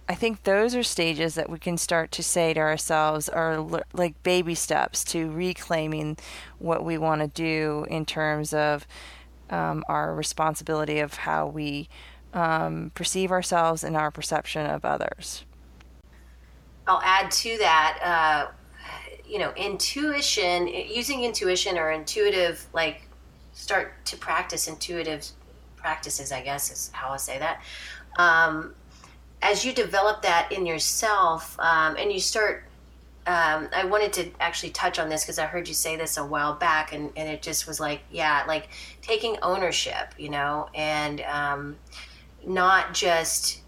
I 0.10 0.16
think 0.16 0.44
those 0.44 0.74
are 0.76 0.82
stages 0.82 1.36
that 1.36 1.52
we 1.52 1.60
can 1.60 1.78
start 1.78 2.12
to 2.14 2.24
say 2.24 2.54
to 2.56 2.60
ourselves 2.60 3.30
are 3.30 3.60
like 3.94 4.22
baby 4.24 4.56
steps 4.56 5.04
to 5.06 5.30
reclaiming 5.30 6.18
what 6.58 6.84
we 6.84 6.98
want 6.98 7.22
to 7.22 7.28
do 7.28 7.86
in 7.92 8.06
terms 8.06 8.52
of 8.52 8.88
um, 9.52 9.84
our 9.88 10.16
responsibility 10.16 10.98
of 11.00 11.14
how 11.14 11.46
we 11.46 11.90
um, 12.34 12.92
perceive 12.94 13.32
ourselves 13.32 13.84
and 13.84 13.96
our 13.96 14.12
perception 14.12 14.66
of 14.66 14.86
others. 14.86 15.46
I'll 16.88 17.02
add 17.04 17.30
to 17.32 17.58
that, 17.60 18.00
uh, 18.04 18.52
you 19.28 19.40
know, 19.40 19.54
intuition, 19.56 20.68
using 20.68 21.24
intuition 21.24 21.78
or 21.78 21.92
intuitive, 21.92 22.66
like 22.74 23.08
start 23.54 23.94
to 24.06 24.18
practice 24.18 24.68
intuitive 24.68 25.28
practices, 25.76 26.32
I 26.32 26.42
guess 26.42 26.72
is 26.72 26.90
how 26.94 27.12
I 27.12 27.18
say 27.18 27.40
that. 27.40 27.62
Um, 28.18 28.74
as 29.42 29.64
you 29.64 29.74
develop 29.74 30.22
that 30.24 30.52
in 30.52 30.66
yourself 30.66 31.58
um, 31.60 31.96
and 31.98 32.12
you 32.12 32.20
start 32.20 32.66
um, 33.30 33.70
I 33.76 33.86
wanted 33.86 34.12
to 34.14 34.32
actually 34.40 34.72
touch 34.72 34.98
on 34.98 35.08
this 35.08 35.24
because 35.24 35.38
I 35.38 35.46
heard 35.46 35.68
you 35.68 35.76
say 35.76 35.96
this 35.96 36.18
a 36.18 36.26
while 36.26 36.56
back, 36.56 36.94
and, 36.94 37.12
and 37.16 37.30
it 37.30 37.44
just 37.44 37.68
was 37.68 37.80
like, 37.80 38.02
yeah, 38.12 38.44
like 38.48 38.70
taking 39.04 39.38
ownership, 39.44 40.16
you 40.18 40.30
know, 40.30 40.68
and 40.74 41.22
um, 41.22 41.76
not 42.46 42.94
just 42.94 43.62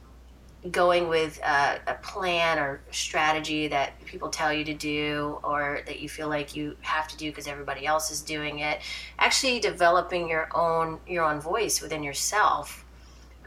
going 0.70 1.08
with 1.08 1.40
a, 1.40 1.80
a, 1.88 1.96
plan 1.96 2.60
or 2.60 2.82
strategy 2.92 3.68
that 3.68 4.00
people 4.06 4.30
tell 4.30 4.54
you 4.54 4.64
to 4.64 4.76
do 4.76 5.40
or 5.44 5.82
that 5.88 6.00
you 6.00 6.08
feel 6.08 6.30
like 6.30 6.56
you 6.56 6.78
have 6.82 7.08
to 7.08 7.18
do 7.18 7.32
because 7.32 7.48
everybody 7.48 7.88
else 7.88 8.12
is 8.12 8.22
doing 8.22 8.60
it 8.60 8.80
actually 9.18 9.60
developing 9.60 10.30
your 10.30 10.48
own 10.56 11.00
your 11.08 11.24
own 11.24 11.40
voice 11.40 11.82
within 11.82 12.04
yourself 12.04 12.86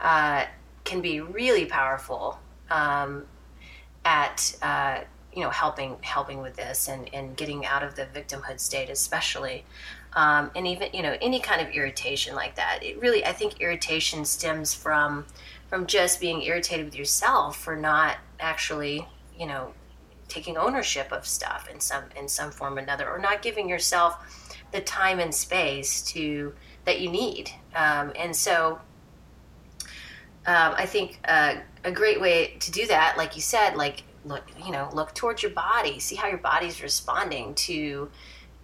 uh, 0.01 0.43
can 0.83 0.99
be 0.99 1.21
really 1.21 1.65
powerful 1.65 2.37
um, 2.69 3.23
at 4.03 4.53
uh, 4.61 4.99
you 5.33 5.41
know 5.41 5.49
helping 5.49 5.95
helping 6.01 6.41
with 6.41 6.57
this 6.57 6.89
and, 6.89 7.09
and 7.13 7.37
getting 7.37 7.65
out 7.65 7.81
of 7.81 7.95
the 7.95 8.05
victimhood 8.13 8.59
state 8.59 8.89
especially 8.89 9.63
um, 10.15 10.49
and 10.55 10.65
even 10.65 10.89
you 10.93 11.03
know 11.03 11.15
any 11.21 11.39
kind 11.39 11.65
of 11.65 11.73
irritation 11.73 12.35
like 12.35 12.55
that. 12.55 12.79
It 12.81 12.99
really, 12.99 13.25
I 13.25 13.33
think, 13.33 13.59
irritation 13.59 14.25
stems 14.25 14.73
from 14.73 15.25
from 15.67 15.85
just 15.85 16.19
being 16.19 16.41
irritated 16.43 16.85
with 16.85 16.95
yourself 16.95 17.57
for 17.57 17.75
not 17.75 18.17
actually, 18.39 19.07
you 19.37 19.45
know, 19.45 19.73
taking 20.27 20.57
ownership 20.57 21.11
of 21.11 21.27
stuff 21.27 21.69
in 21.71 21.79
some 21.79 22.03
in 22.17 22.27
some 22.27 22.51
form 22.51 22.77
or 22.77 22.79
another, 22.79 23.09
or 23.09 23.19
not 23.19 23.41
giving 23.41 23.67
yourself 23.69 24.53
the 24.71 24.81
time 24.81 25.19
and 25.19 25.33
space 25.33 26.01
to 26.01 26.53
that 26.85 27.01
you 27.01 27.09
need. 27.09 27.51
Um, 27.75 28.13
and 28.15 28.35
so, 28.35 28.79
um, 30.45 30.73
I 30.77 30.85
think 30.85 31.19
uh, 31.27 31.55
a 31.83 31.91
great 31.91 32.21
way 32.21 32.55
to 32.59 32.71
do 32.71 32.87
that, 32.87 33.17
like 33.17 33.35
you 33.35 33.41
said, 33.41 33.75
like 33.75 34.03
look, 34.23 34.43
you 34.65 34.71
know, 34.71 34.89
look 34.93 35.13
towards 35.13 35.43
your 35.43 35.51
body, 35.51 35.99
see 35.99 36.15
how 36.15 36.27
your 36.27 36.39
body's 36.39 36.81
responding 36.81 37.53
to 37.55 38.09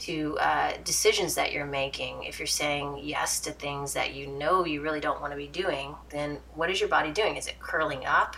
to 0.01 0.37
uh, 0.39 0.73
decisions 0.83 1.35
that 1.35 1.51
you're 1.51 1.65
making. 1.65 2.23
If 2.23 2.39
you're 2.39 2.47
saying 2.47 3.01
yes 3.03 3.39
to 3.41 3.51
things 3.51 3.93
that 3.93 4.13
you 4.13 4.27
know 4.27 4.65
you 4.65 4.81
really 4.81 4.99
don't 4.99 5.21
want 5.21 5.31
to 5.31 5.37
be 5.37 5.47
doing, 5.47 5.95
then 6.09 6.39
what 6.55 6.69
is 6.69 6.79
your 6.79 6.89
body 6.89 7.11
doing? 7.11 7.37
Is 7.37 7.47
it 7.47 7.59
curling 7.59 8.05
up? 8.05 8.35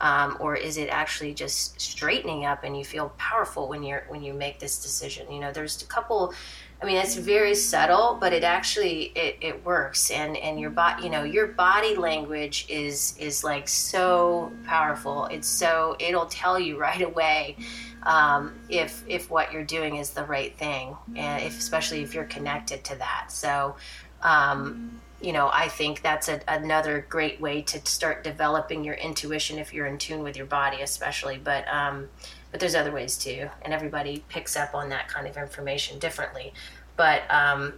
Um, 0.00 0.36
or 0.40 0.56
is 0.56 0.76
it 0.76 0.88
actually 0.88 1.34
just 1.34 1.80
straightening 1.80 2.44
up 2.44 2.64
and 2.64 2.76
you 2.76 2.84
feel 2.84 3.12
powerful 3.16 3.68
when 3.68 3.82
you're 3.82 4.04
when 4.08 4.24
you 4.24 4.34
make 4.34 4.58
this 4.58 4.82
decision 4.82 5.30
you 5.30 5.38
know 5.38 5.52
there's 5.52 5.80
a 5.82 5.86
couple 5.86 6.34
i 6.82 6.84
mean 6.84 6.96
it's 6.96 7.14
very 7.14 7.54
subtle 7.54 8.18
but 8.20 8.32
it 8.32 8.42
actually 8.42 9.12
it, 9.14 9.36
it 9.40 9.64
works 9.64 10.10
and 10.10 10.36
and 10.36 10.58
your 10.58 10.70
body 10.70 11.04
you 11.04 11.10
know 11.10 11.22
your 11.22 11.46
body 11.46 11.94
language 11.94 12.66
is 12.68 13.14
is 13.20 13.44
like 13.44 13.68
so 13.68 14.52
powerful 14.64 15.26
it's 15.26 15.48
so 15.48 15.96
it'll 16.00 16.26
tell 16.26 16.58
you 16.58 16.76
right 16.76 17.02
away 17.02 17.56
um, 18.04 18.54
if 18.68 19.02
if 19.08 19.30
what 19.30 19.52
you're 19.52 19.64
doing 19.64 19.96
is 19.96 20.10
the 20.10 20.24
right 20.24 20.56
thing, 20.56 20.96
and 21.16 21.42
if, 21.42 21.58
especially 21.58 22.02
if 22.02 22.14
you're 22.14 22.24
connected 22.24 22.84
to 22.84 22.96
that. 22.96 23.26
So, 23.28 23.76
um, 24.22 25.00
you 25.20 25.32
know, 25.32 25.48
I 25.52 25.68
think 25.68 26.02
that's 26.02 26.28
a, 26.28 26.40
another 26.48 27.06
great 27.08 27.40
way 27.40 27.62
to 27.62 27.84
start 27.86 28.24
developing 28.24 28.84
your 28.84 28.94
intuition 28.94 29.58
if 29.58 29.72
you're 29.72 29.86
in 29.86 29.98
tune 29.98 30.22
with 30.22 30.36
your 30.36 30.46
body, 30.46 30.82
especially. 30.82 31.38
But 31.38 31.66
um, 31.72 32.08
but 32.50 32.60
there's 32.60 32.74
other 32.74 32.92
ways 32.92 33.16
too, 33.16 33.48
and 33.62 33.72
everybody 33.72 34.24
picks 34.28 34.56
up 34.56 34.74
on 34.74 34.90
that 34.90 35.08
kind 35.08 35.26
of 35.26 35.36
information 35.36 35.98
differently. 35.98 36.52
But 36.96 37.22
um, 37.30 37.74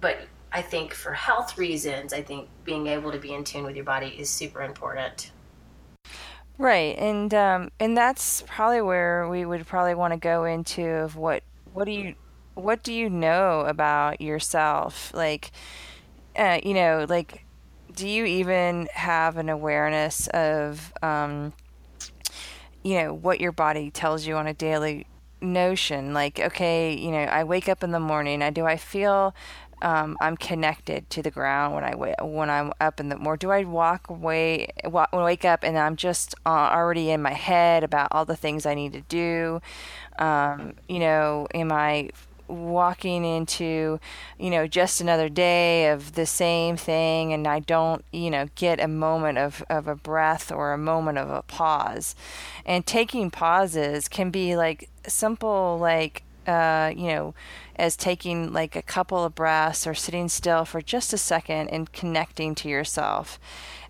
but 0.00 0.18
I 0.52 0.62
think 0.62 0.92
for 0.92 1.12
health 1.12 1.56
reasons, 1.56 2.12
I 2.12 2.22
think 2.22 2.48
being 2.64 2.86
able 2.86 3.12
to 3.12 3.18
be 3.18 3.32
in 3.32 3.44
tune 3.44 3.64
with 3.64 3.76
your 3.76 3.84
body 3.84 4.08
is 4.08 4.28
super 4.28 4.62
important. 4.62 5.30
Right, 6.62 6.96
and 6.96 7.34
um, 7.34 7.70
and 7.80 7.96
that's 7.96 8.42
probably 8.46 8.82
where 8.82 9.28
we 9.28 9.44
would 9.44 9.66
probably 9.66 9.96
want 9.96 10.12
to 10.12 10.16
go 10.18 10.44
into 10.44 10.86
of 10.86 11.16
what 11.16 11.42
what 11.72 11.86
do 11.86 11.90
you 11.92 12.14
what 12.54 12.84
do 12.84 12.92
you 12.92 13.10
know 13.10 13.62
about 13.62 14.20
yourself? 14.20 15.12
Like, 15.12 15.50
uh, 16.36 16.60
you 16.64 16.74
know, 16.74 17.06
like, 17.08 17.46
do 17.94 18.08
you 18.08 18.24
even 18.26 18.88
have 18.94 19.38
an 19.38 19.48
awareness 19.48 20.28
of, 20.28 20.92
um, 21.02 21.52
you 22.82 22.94
know, 23.00 23.14
what 23.14 23.40
your 23.40 23.52
body 23.52 23.90
tells 23.90 24.26
you 24.26 24.36
on 24.36 24.46
a 24.46 24.54
daily 24.54 25.06
notion? 25.40 26.12
Like, 26.14 26.40
okay, 26.40 26.94
you 26.94 27.10
know, 27.10 27.18
I 27.24 27.44
wake 27.44 27.68
up 27.68 27.82
in 27.82 27.90
the 27.90 28.00
morning. 28.00 28.42
I 28.42 28.50
do 28.50 28.66
I 28.66 28.76
feel 28.76 29.34
um, 29.82 30.16
I'm 30.20 30.36
connected 30.36 31.10
to 31.10 31.22
the 31.22 31.30
ground 31.30 31.74
when 31.74 31.84
I 31.84 31.94
when 32.24 32.48
I'm 32.48 32.72
up 32.80 33.00
in 33.00 33.08
the 33.08 33.16
more. 33.16 33.36
Do 33.36 33.50
I 33.50 33.64
walk 33.64 34.08
away, 34.08 34.68
wake 35.12 35.44
up, 35.44 35.64
and 35.64 35.76
I'm 35.76 35.96
just 35.96 36.34
uh, 36.46 36.70
already 36.72 37.10
in 37.10 37.20
my 37.20 37.32
head 37.32 37.84
about 37.84 38.08
all 38.12 38.24
the 38.24 38.36
things 38.36 38.64
I 38.64 38.74
need 38.74 38.92
to 38.92 39.00
do? 39.02 39.60
Um, 40.18 40.74
you 40.88 41.00
know, 41.00 41.48
am 41.52 41.72
I 41.72 42.10
walking 42.48 43.24
into, 43.24 43.98
you 44.38 44.50
know, 44.50 44.66
just 44.66 45.00
another 45.00 45.28
day 45.28 45.88
of 45.88 46.14
the 46.14 46.26
same 46.26 46.76
thing 46.76 47.32
and 47.32 47.46
I 47.46 47.60
don't, 47.60 48.04
you 48.12 48.30
know, 48.30 48.48
get 48.54 48.78
a 48.78 48.88
moment 48.88 49.38
of, 49.38 49.64
of 49.70 49.88
a 49.88 49.94
breath 49.94 50.52
or 50.52 50.72
a 50.72 50.78
moment 50.78 51.18
of 51.18 51.30
a 51.30 51.42
pause. 51.42 52.14
And 52.66 52.84
taking 52.84 53.30
pauses 53.30 54.08
can 54.08 54.30
be 54.30 54.54
like 54.54 54.90
simple, 55.06 55.78
like, 55.80 56.22
uh, 56.46 56.92
you 56.96 57.08
know, 57.08 57.34
as 57.76 57.96
taking 57.96 58.52
like 58.52 58.76
a 58.76 58.82
couple 58.82 59.24
of 59.24 59.34
breaths 59.34 59.86
or 59.86 59.94
sitting 59.94 60.28
still 60.28 60.64
for 60.64 60.80
just 60.80 61.12
a 61.12 61.18
second 61.18 61.68
and 61.68 61.92
connecting 61.92 62.54
to 62.56 62.68
yourself. 62.68 63.38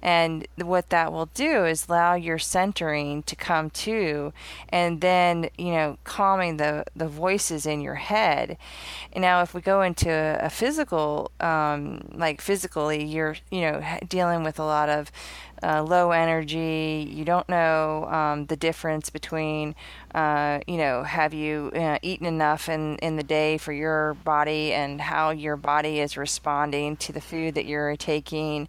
And 0.02 0.48
what 0.56 0.90
that 0.90 1.12
will 1.12 1.26
do 1.26 1.64
is 1.64 1.86
allow 1.86 2.14
your 2.14 2.38
centering 2.38 3.22
to 3.22 3.36
come 3.36 3.70
to 3.70 4.32
and 4.68 5.00
then, 5.00 5.48
you 5.56 5.70
know, 5.70 5.96
calming 6.02 6.56
the, 6.56 6.84
the 6.96 7.06
voices 7.06 7.66
in 7.66 7.80
your 7.80 7.94
head. 7.94 8.58
And 9.12 9.22
now, 9.22 9.42
if 9.42 9.54
we 9.54 9.60
go 9.60 9.80
into 9.82 10.10
a, 10.10 10.46
a 10.46 10.50
physical, 10.50 11.30
um, 11.38 12.08
like 12.12 12.40
physically, 12.40 13.04
you're, 13.04 13.36
you 13.52 13.60
know, 13.60 13.82
dealing 14.08 14.42
with 14.42 14.58
a 14.58 14.64
lot 14.64 14.88
of 14.88 15.12
uh, 15.62 15.82
low 15.82 16.10
energy. 16.10 17.08
You 17.10 17.24
don't 17.24 17.48
know 17.48 18.06
um, 18.06 18.46
the 18.46 18.56
difference 18.56 19.10
between, 19.10 19.74
uh, 20.14 20.60
you 20.66 20.76
know, 20.76 21.02
have 21.02 21.32
you 21.32 21.70
uh, 21.74 21.98
eaten 22.02 22.26
enough 22.26 22.68
in, 22.68 22.96
in 22.96 23.16
the 23.16 23.22
day 23.22 23.58
for 23.58 23.72
your 23.72 24.14
body 24.14 24.72
and 24.72 25.00
how 25.00 25.30
your 25.30 25.56
body 25.56 26.00
is 26.00 26.16
responding 26.16 26.96
to 26.98 27.12
the 27.12 27.20
food 27.20 27.54
that 27.54 27.66
you're 27.66 27.96
taking. 27.96 28.68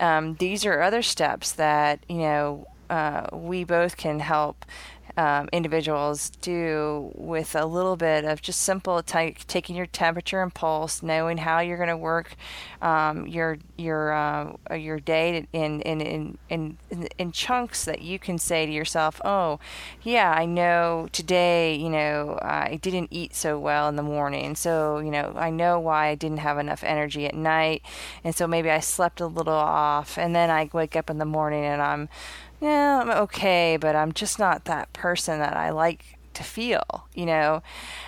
Um, 0.00 0.34
these 0.34 0.64
are 0.64 0.80
other 0.80 1.02
steps 1.02 1.52
that, 1.52 2.00
you 2.08 2.18
know, 2.18 2.66
uh, 2.90 3.26
we 3.32 3.64
both 3.64 3.96
can 3.96 4.20
help 4.20 4.64
um, 5.18 5.48
individuals 5.52 6.30
do 6.40 7.10
with 7.16 7.56
a 7.56 7.66
little 7.66 7.96
bit 7.96 8.24
of 8.24 8.40
just 8.40 8.62
simple 8.62 9.02
t- 9.02 9.34
taking 9.48 9.74
your 9.74 9.86
temperature 9.86 10.40
and 10.40 10.54
pulse, 10.54 11.02
knowing 11.02 11.38
how 11.38 11.58
you're 11.58 11.76
going 11.76 11.88
to 11.88 11.96
work 11.96 12.36
um, 12.80 13.26
your 13.26 13.58
your 13.76 14.12
uh, 14.12 14.54
your 14.76 15.00
day 15.00 15.44
in 15.52 15.80
in, 15.82 16.00
in 16.00 16.38
in 16.48 17.08
in 17.18 17.32
chunks 17.32 17.84
that 17.84 18.00
you 18.00 18.20
can 18.20 18.38
say 18.38 18.64
to 18.64 18.70
yourself, 18.70 19.20
oh, 19.24 19.58
yeah, 20.02 20.30
I 20.30 20.46
know 20.46 21.08
today, 21.10 21.74
you 21.74 21.90
know, 21.90 22.38
I 22.40 22.78
didn't 22.80 23.08
eat 23.10 23.34
so 23.34 23.58
well 23.58 23.88
in 23.88 23.96
the 23.96 24.04
morning, 24.04 24.54
so 24.54 25.00
you 25.00 25.10
know, 25.10 25.32
I 25.34 25.50
know 25.50 25.80
why 25.80 26.06
I 26.10 26.14
didn't 26.14 26.38
have 26.38 26.58
enough 26.58 26.84
energy 26.84 27.26
at 27.26 27.34
night, 27.34 27.82
and 28.22 28.36
so 28.36 28.46
maybe 28.46 28.70
I 28.70 28.78
slept 28.78 29.20
a 29.20 29.26
little 29.26 29.52
off, 29.52 30.16
and 30.16 30.32
then 30.32 30.48
I 30.48 30.70
wake 30.72 30.94
up 30.94 31.10
in 31.10 31.18
the 31.18 31.24
morning 31.24 31.64
and 31.64 31.82
I'm 31.82 32.08
yeah, 32.60 33.00
I'm 33.00 33.10
okay, 33.10 33.76
but 33.80 33.94
I'm 33.94 34.12
just 34.12 34.38
not 34.38 34.64
that 34.64 34.92
person 34.92 35.38
that 35.38 35.56
I 35.56 35.70
like 35.70 36.18
to 36.34 36.44
feel, 36.44 37.06
you 37.14 37.26
know. 37.26 37.62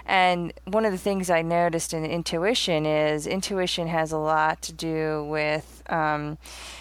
And 0.07 0.53
one 0.65 0.85
of 0.85 0.93
the 0.93 0.99
things 0.99 1.31
I 1.31 1.43
noticed 1.43 1.93
in 1.93 2.05
intuition 2.05 2.87
is 2.87 3.27
intuition 3.27 3.89
has 3.89 4.13
a 4.13 4.19
lot 4.19 4.63
to 4.63 4.73
do 4.73 5.25
with, 5.25 5.83
um, 5.89 6.39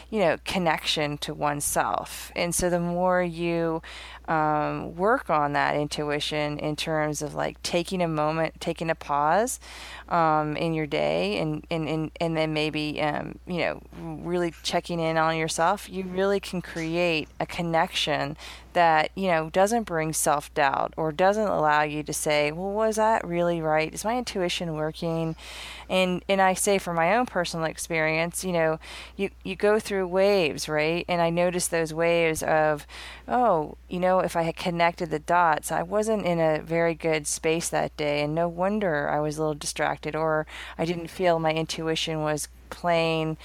you 0.09 0.19
know, 0.19 0.37
connection 0.43 1.17
to 1.19 1.33
oneself. 1.33 2.31
And 2.35 2.53
so 2.53 2.69
the 2.69 2.79
more 2.79 3.21
you 3.21 3.81
um, 4.27 4.95
work 4.95 5.29
on 5.29 5.53
that 5.53 5.75
intuition 5.75 6.59
in 6.59 6.75
terms 6.75 7.21
of 7.21 7.33
like 7.33 7.61
taking 7.63 8.01
a 8.01 8.07
moment, 8.07 8.61
taking 8.61 8.89
a 8.89 8.95
pause 8.95 9.59
um, 10.07 10.55
in 10.55 10.73
your 10.73 10.85
day, 10.85 11.39
and, 11.39 11.65
and, 11.71 11.89
and, 11.89 12.11
and 12.19 12.37
then 12.37 12.53
maybe, 12.53 13.01
um, 13.01 13.39
you 13.47 13.57
know, 13.57 13.81
really 13.99 14.53
checking 14.63 14.99
in 14.99 15.17
on 15.17 15.35
yourself, 15.35 15.89
you 15.89 16.03
really 16.03 16.39
can 16.39 16.61
create 16.61 17.27
a 17.39 17.45
connection 17.45 18.37
that, 18.73 19.09
you 19.15 19.27
know, 19.27 19.49
doesn't 19.49 19.83
bring 19.83 20.13
self 20.13 20.53
doubt 20.53 20.93
or 20.95 21.11
doesn't 21.11 21.47
allow 21.47 21.81
you 21.81 22.03
to 22.03 22.13
say, 22.13 22.51
well, 22.51 22.71
was 22.71 22.97
that 22.97 23.25
really 23.25 23.61
right? 23.61 23.93
Is 23.93 24.05
my 24.05 24.17
intuition 24.17 24.73
working? 24.73 25.35
And, 25.89 26.23
and 26.29 26.39
I 26.39 26.53
say 26.53 26.77
from 26.77 26.95
my 26.95 27.15
own 27.15 27.25
personal 27.25 27.65
experience, 27.65 28.43
you 28.43 28.51
know, 28.51 28.79
you, 29.15 29.31
you 29.43 29.55
go 29.55 29.79
through 29.79 29.98
waves, 30.07 30.69
right? 30.69 31.05
And 31.07 31.21
I 31.21 31.29
noticed 31.29 31.71
those 31.71 31.93
waves 31.93 32.43
of, 32.43 32.85
oh, 33.27 33.77
you 33.87 33.99
know, 33.99 34.19
if 34.19 34.35
I 34.35 34.43
had 34.43 34.55
connected 34.55 35.09
the 35.09 35.19
dots, 35.19 35.71
I 35.71 35.83
wasn't 35.83 36.25
in 36.25 36.39
a 36.39 36.61
very 36.61 36.95
good 36.95 37.27
space 37.27 37.69
that 37.69 37.95
day. 37.97 38.21
And 38.23 38.35
no 38.35 38.47
wonder 38.47 39.09
I 39.09 39.19
was 39.19 39.37
a 39.37 39.41
little 39.41 39.55
distracted 39.55 40.15
or 40.15 40.45
I 40.77 40.85
didn't 40.85 41.09
feel 41.09 41.39
my 41.39 41.53
intuition 41.53 42.21
was 42.21 42.47
playing, 42.69 43.37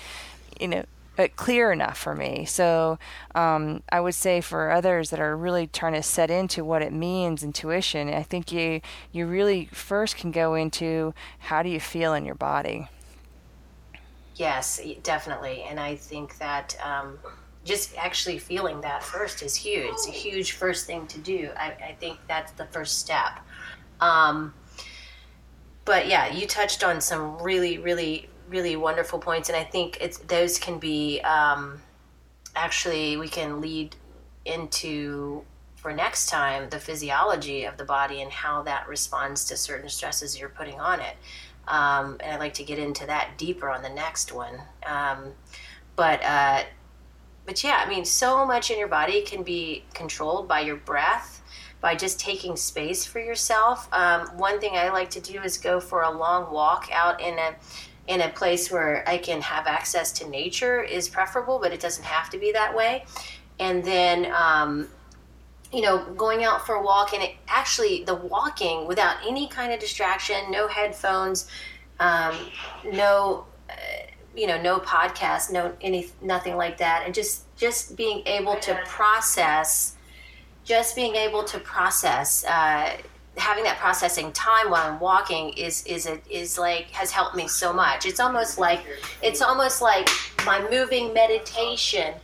you 0.61 0.69
know, 0.69 0.85
uh, 1.17 1.29
clear 1.37 1.71
enough 1.71 1.97
for 1.97 2.15
me. 2.15 2.45
So 2.45 2.99
um, 3.37 3.83
I 3.91 4.01
would 4.01 4.17
say 4.17 4.41
for 4.41 4.73
others 4.73 5.11
that 5.11 5.21
are 5.21 5.37
really 5.37 5.69
trying 5.69 5.93
to 5.93 6.03
set 6.03 6.29
into 6.29 6.65
what 6.65 6.83
it 6.83 6.93
means 6.93 7.45
intuition, 7.45 8.13
I 8.13 8.25
think 8.25 8.51
you 8.51 8.81
you 9.13 9.27
really 9.27 9.67
first 9.67 10.17
can 10.17 10.33
go 10.33 10.55
into 10.55 11.15
how 11.39 11.63
do 11.63 11.69
you 11.69 11.79
feel 11.79 12.15
in 12.15 12.25
your 12.25 12.35
body. 12.35 12.89
Yes, 14.35 14.81
definitely, 15.03 15.65
and 15.69 15.79
I 15.79 15.97
think 15.97 16.39
that. 16.39 16.77
Um, 16.83 17.19
just 17.65 17.97
actually 17.97 18.39
feeling 18.39 18.83
that 18.83 19.03
first 19.03 19.43
is 19.43 19.57
huge. 19.57 19.89
It's 19.93 20.07
a 20.07 20.11
huge 20.11 20.53
first 20.53 20.87
thing 20.87 21.07
to 21.07 21.19
do. 21.19 21.51
I, 21.57 21.69
I 21.71 21.97
think 21.99 22.19
that's 22.29 22.53
the 22.53 22.67
first 22.67 22.99
step. 22.99 23.41
Um, 24.01 24.53
but 25.85 26.07
yeah, 26.09 26.33
you 26.33 26.47
touched 26.47 26.85
on 26.85 27.01
some 27.01 27.39
really, 27.43 27.79
really, 27.79 28.29
really 28.49 28.77
wonderful 28.77 29.19
points, 29.19 29.49
and 29.49 29.57
I 29.57 29.65
think 29.65 29.99
it's 30.01 30.19
those 30.19 30.59
can 30.59 30.79
be 30.79 31.21
um, 31.21 31.81
actually 32.55 33.17
we 33.17 33.29
can 33.29 33.61
lead 33.61 33.97
into 34.45 35.43
for 35.77 35.93
next 35.93 36.27
time 36.27 36.69
the 36.71 36.79
physiology 36.79 37.65
of 37.65 37.77
the 37.77 37.85
body 37.85 38.23
and 38.23 38.31
how 38.33 38.63
that 38.63 38.89
responds 38.89 39.45
to 39.47 39.57
certain 39.57 39.89
stresses 39.89 40.39
you're 40.39 40.49
putting 40.49 40.81
on 40.81 41.01
it. 41.01 41.17
Um, 41.69 42.19
and 42.21 42.35
I'd 42.35 42.41
like 42.41 42.55
to 42.55 42.65
get 42.65 42.79
into 42.79 43.07
that 43.07 43.39
deeper 43.39 43.71
on 43.71 43.83
the 43.83 43.89
next 43.91 44.33
one. 44.33 44.61
Um, 44.87 45.33
but 45.97 46.23
uh, 46.25 46.65
but 47.47 47.63
yeah, 47.63 47.83
I 47.85 47.89
mean, 47.89 48.05
so 48.05 48.47
much 48.47 48.71
in 48.71 48.79
your 48.79 48.89
body 48.89 49.23
can 49.23 49.43
be 49.43 49.85
controlled 49.93 50.49
by 50.49 50.61
your 50.61 50.77
breath, 50.77 51.43
by 51.81 51.95
just 51.95 52.19
taking 52.19 52.57
space 52.57 53.05
for 53.05 53.19
yourself. 53.19 53.89
Um, 53.93 54.27
one 54.39 54.61
thing 54.61 54.77
I 54.77 54.89
like 54.89 55.11
to 55.11 55.21
do 55.21 55.43
is 55.43 55.59
go 55.59 55.81
for 55.81 56.03
a 56.03 56.11
long 56.11 56.53
walk 56.53 56.89
out 56.93 57.21
in 57.21 57.39
a 57.39 57.55
in 58.07 58.21
a 58.21 58.29
place 58.29 58.71
where 58.71 59.03
I 59.09 59.17
can 59.17 59.41
have 59.41 59.67
access 59.67 60.13
to 60.13 60.29
nature 60.29 60.83
is 60.83 61.09
preferable, 61.09 61.59
but 61.59 61.73
it 61.73 61.81
doesn't 61.81 62.05
have 62.05 62.29
to 62.31 62.39
be 62.39 62.53
that 62.53 62.77
way. 62.77 63.05
And 63.59 63.83
then, 63.83 64.31
um, 64.35 64.89
you 65.75 65.83
know, 65.83 66.05
going 66.15 66.45
out 66.45 66.65
for 66.67 66.77
a 66.77 66.83
walk 66.83 67.13
and 67.13 67.23
it, 67.23 67.35
actually 67.49 68.05
the 68.05 68.15
walking 68.15 68.87
without 68.87 69.17
any 69.27 69.49
kind 69.49 69.73
of 69.73 69.81
distraction, 69.81 70.51
no 70.51 70.69
headphones, 70.69 71.49
um, 72.01 72.37
no. 72.93 73.47
Uh, 73.69 73.75
you 74.37 74.49
know 74.49 74.61
no 74.61 74.81
podcast 74.81 75.53
no 75.53 75.73
any 75.81 76.09
nothing 76.21 76.57
like 76.57 76.77
that 76.79 77.05
and 77.07 77.15
just 77.15 77.45
just 77.57 77.97
being 77.97 78.21
able 78.27 78.57
to 78.57 78.75
process 78.85 79.95
just 80.65 80.97
being 80.97 81.15
able 81.15 81.45
to 81.45 81.61
process 81.61 82.45
uh, 82.47 82.97
having 83.37 83.65
that 83.65 83.79
processing 83.79 84.33
time 84.33 84.71
while 84.71 84.91
I'm 84.91 85.01
walking 85.01 85.51
is 85.55 85.85
is 85.87 86.07
a, 86.07 86.21
is 86.31 86.59
like 86.59 86.91
has 86.91 87.11
helped 87.11 87.37
me 87.37 87.49
so 87.49 87.73
much. 87.73 88.07
It's 88.07 88.21
almost 88.21 88.59
like 88.59 88.81
it's 89.23 89.43
almost 89.43 89.83
like 89.83 90.09
my 90.47 90.67
moving 90.71 91.13
meditation 91.13 92.15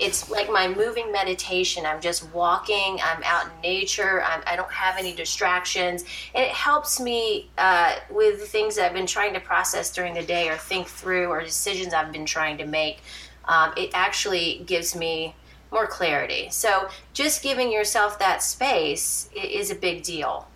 it's 0.00 0.30
like 0.30 0.50
my 0.50 0.66
moving 0.66 1.12
meditation. 1.12 1.84
I'm 1.84 2.00
just 2.00 2.32
walking, 2.32 2.98
I'm 3.04 3.22
out 3.24 3.46
in 3.46 3.60
nature, 3.60 4.22
I'm, 4.22 4.42
I 4.46 4.56
do 4.56 4.62
not 4.62 4.72
have 4.72 4.96
any 4.98 5.14
distractions. 5.14 6.04
And 6.34 6.44
it 6.44 6.52
helps 6.52 6.98
me 6.98 7.50
uh, 7.58 7.96
with 8.10 8.48
things 8.48 8.76
that 8.76 8.86
I've 8.86 8.94
been 8.94 9.06
trying 9.06 9.34
to 9.34 9.40
process 9.40 9.92
during 9.92 10.14
the 10.14 10.22
day 10.22 10.48
or 10.48 10.56
think 10.56 10.86
through 10.86 11.26
or 11.26 11.42
decisions 11.42 11.92
I've 11.92 12.12
been 12.12 12.26
trying 12.26 12.58
to 12.58 12.66
make. 12.66 13.00
Um, 13.44 13.72
it 13.76 13.90
actually 13.92 14.62
gives 14.66 14.96
me 14.96 15.34
more 15.70 15.86
clarity. 15.86 16.48
So 16.50 16.88
just 17.12 17.42
giving 17.42 17.70
yourself 17.70 18.18
that 18.18 18.42
space 18.42 19.28
is 19.34 19.70
a 19.70 19.74
big 19.74 20.02
deal. 20.02 20.48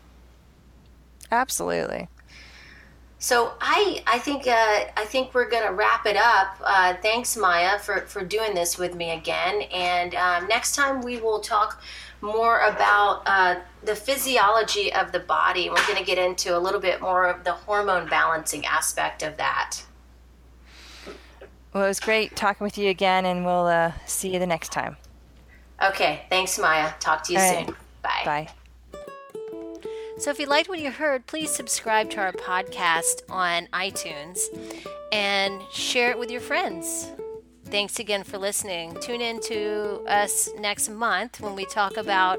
Absolutely. 1.30 2.08
So 3.24 3.54
I 3.58 4.02
I 4.06 4.18
think 4.18 4.46
uh, 4.46 4.84
I 4.98 5.06
think 5.06 5.32
we're 5.32 5.48
gonna 5.48 5.72
wrap 5.72 6.04
it 6.04 6.14
up. 6.14 6.58
Uh, 6.62 6.94
thanks, 7.00 7.38
Maya, 7.38 7.78
for 7.78 8.02
for 8.02 8.22
doing 8.22 8.54
this 8.54 8.76
with 8.76 8.94
me 8.94 9.12
again. 9.12 9.62
And 9.72 10.14
um, 10.14 10.46
next 10.46 10.74
time 10.74 11.00
we 11.00 11.18
will 11.18 11.40
talk 11.40 11.82
more 12.20 12.60
about 12.60 13.22
uh, 13.24 13.60
the 13.82 13.96
physiology 13.96 14.92
of 14.92 15.10
the 15.10 15.20
body. 15.20 15.70
We're 15.70 15.86
gonna 15.88 16.04
get 16.04 16.18
into 16.18 16.54
a 16.54 16.60
little 16.60 16.80
bit 16.80 17.00
more 17.00 17.24
of 17.26 17.44
the 17.44 17.52
hormone 17.52 18.10
balancing 18.10 18.66
aspect 18.66 19.22
of 19.22 19.38
that. 19.38 19.78
Well, 21.72 21.84
it 21.84 21.88
was 21.88 22.00
great 22.00 22.36
talking 22.36 22.62
with 22.62 22.76
you 22.76 22.90
again, 22.90 23.24
and 23.24 23.46
we'll 23.46 23.68
uh, 23.68 23.92
see 24.04 24.34
you 24.34 24.38
the 24.38 24.46
next 24.46 24.70
time. 24.70 24.98
Okay. 25.82 26.26
Thanks, 26.28 26.58
Maya. 26.58 26.92
Talk 27.00 27.24
to 27.24 27.32
you 27.32 27.38
soon. 27.38 27.74
Bye. 28.02 28.22
Bye. 28.26 28.48
So, 30.16 30.30
if 30.30 30.38
you 30.38 30.46
liked 30.46 30.68
what 30.68 30.78
you 30.78 30.92
heard, 30.92 31.26
please 31.26 31.50
subscribe 31.50 32.08
to 32.10 32.20
our 32.20 32.32
podcast 32.32 33.22
on 33.28 33.66
iTunes 33.72 34.38
and 35.12 35.60
share 35.72 36.10
it 36.10 36.18
with 36.18 36.30
your 36.30 36.40
friends. 36.40 37.10
Thanks 37.64 37.98
again 37.98 38.22
for 38.22 38.38
listening. 38.38 38.96
Tune 39.00 39.20
in 39.20 39.40
to 39.40 40.04
us 40.06 40.48
next 40.56 40.88
month 40.88 41.40
when 41.40 41.56
we 41.56 41.64
talk 41.64 41.96
about 41.96 42.38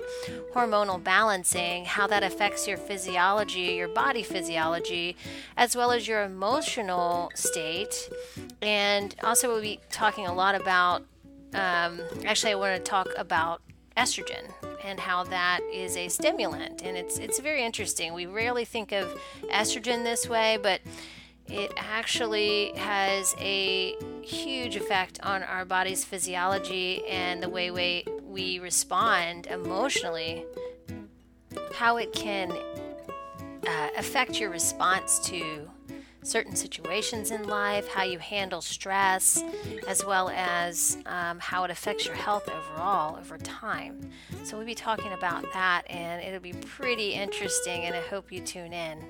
hormonal 0.54 1.04
balancing, 1.04 1.84
how 1.84 2.08
that 2.08 2.24
affects 2.24 2.66
your 2.66 2.78
physiology, 2.78 3.74
your 3.76 3.90
body 3.90 4.24
physiology, 4.24 5.18
as 5.58 5.76
well 5.76 5.92
as 5.92 6.08
your 6.08 6.24
emotional 6.24 7.30
state. 7.36 8.10
And 8.62 9.14
also, 9.22 9.50
we'll 9.50 9.62
be 9.62 9.82
talking 9.92 10.28
a 10.28 10.34
lot 10.34 10.56
about, 10.56 11.02
um, 11.54 12.00
actually, 12.24 12.54
I 12.54 12.56
want 12.56 12.78
to 12.78 12.82
talk 12.82 13.10
about 13.18 13.62
estrogen 13.97 14.51
and 14.84 14.99
how 14.99 15.23
that 15.23 15.62
is 15.71 15.97
a 15.97 16.08
stimulant. 16.10 16.81
And 16.84 16.97
it's 16.97 17.17
it's 17.17 17.39
very 17.39 17.63
interesting. 17.63 18.13
We 18.13 18.25
rarely 18.25 18.65
think 18.65 18.91
of 18.91 19.19
estrogen 19.51 20.03
this 20.03 20.27
way 20.29 20.58
but 20.62 20.81
it 21.47 21.71
actually 21.77 22.71
has 22.75 23.36
a 23.39 23.95
huge 24.23 24.75
effect 24.75 25.19
on 25.21 25.43
our 25.43 25.63
body's 25.63 26.03
physiology 26.03 27.05
and 27.08 27.41
the 27.41 27.49
way 27.49 27.69
we, 27.69 28.03
we 28.23 28.58
respond 28.60 29.45
emotionally, 29.47 30.43
how 31.73 31.97
it 31.97 32.12
can 32.13 32.51
uh, 32.51 33.89
affect 33.95 34.39
your 34.39 34.49
response 34.49 35.19
to 35.19 35.69
certain 36.26 36.56
situations 36.56 37.32
in 37.32 37.48
life, 37.48 37.88
how 37.88 38.04
you 38.04 38.20
handle 38.20 38.62
stress, 38.62 39.44
as 39.88 40.04
well 40.04 40.30
as 40.30 40.98
um, 41.06 41.40
how 41.40 41.64
it 41.64 41.72
affects 41.72 42.06
your 42.06 42.16
health 42.16 42.50
overall 42.50 43.18
over 43.18 43.38
time. 43.38 44.10
So, 44.44 44.58
we'll 44.58 44.66
be 44.66 44.76
talking 44.76 45.14
about 45.14 45.46
that, 45.54 45.84
and 45.90 46.24
it'll 46.24 46.40
be 46.40 46.54
pretty 46.54 47.14
interesting, 47.14 47.84
and 47.86 47.96
I 47.96 48.02
hope 48.02 48.32
you 48.32 48.42
tune 48.42 48.74
in. 48.74 49.04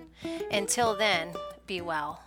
Until 0.51 0.95
then, 0.95 1.29
be 1.67 1.81
well. 1.81 2.21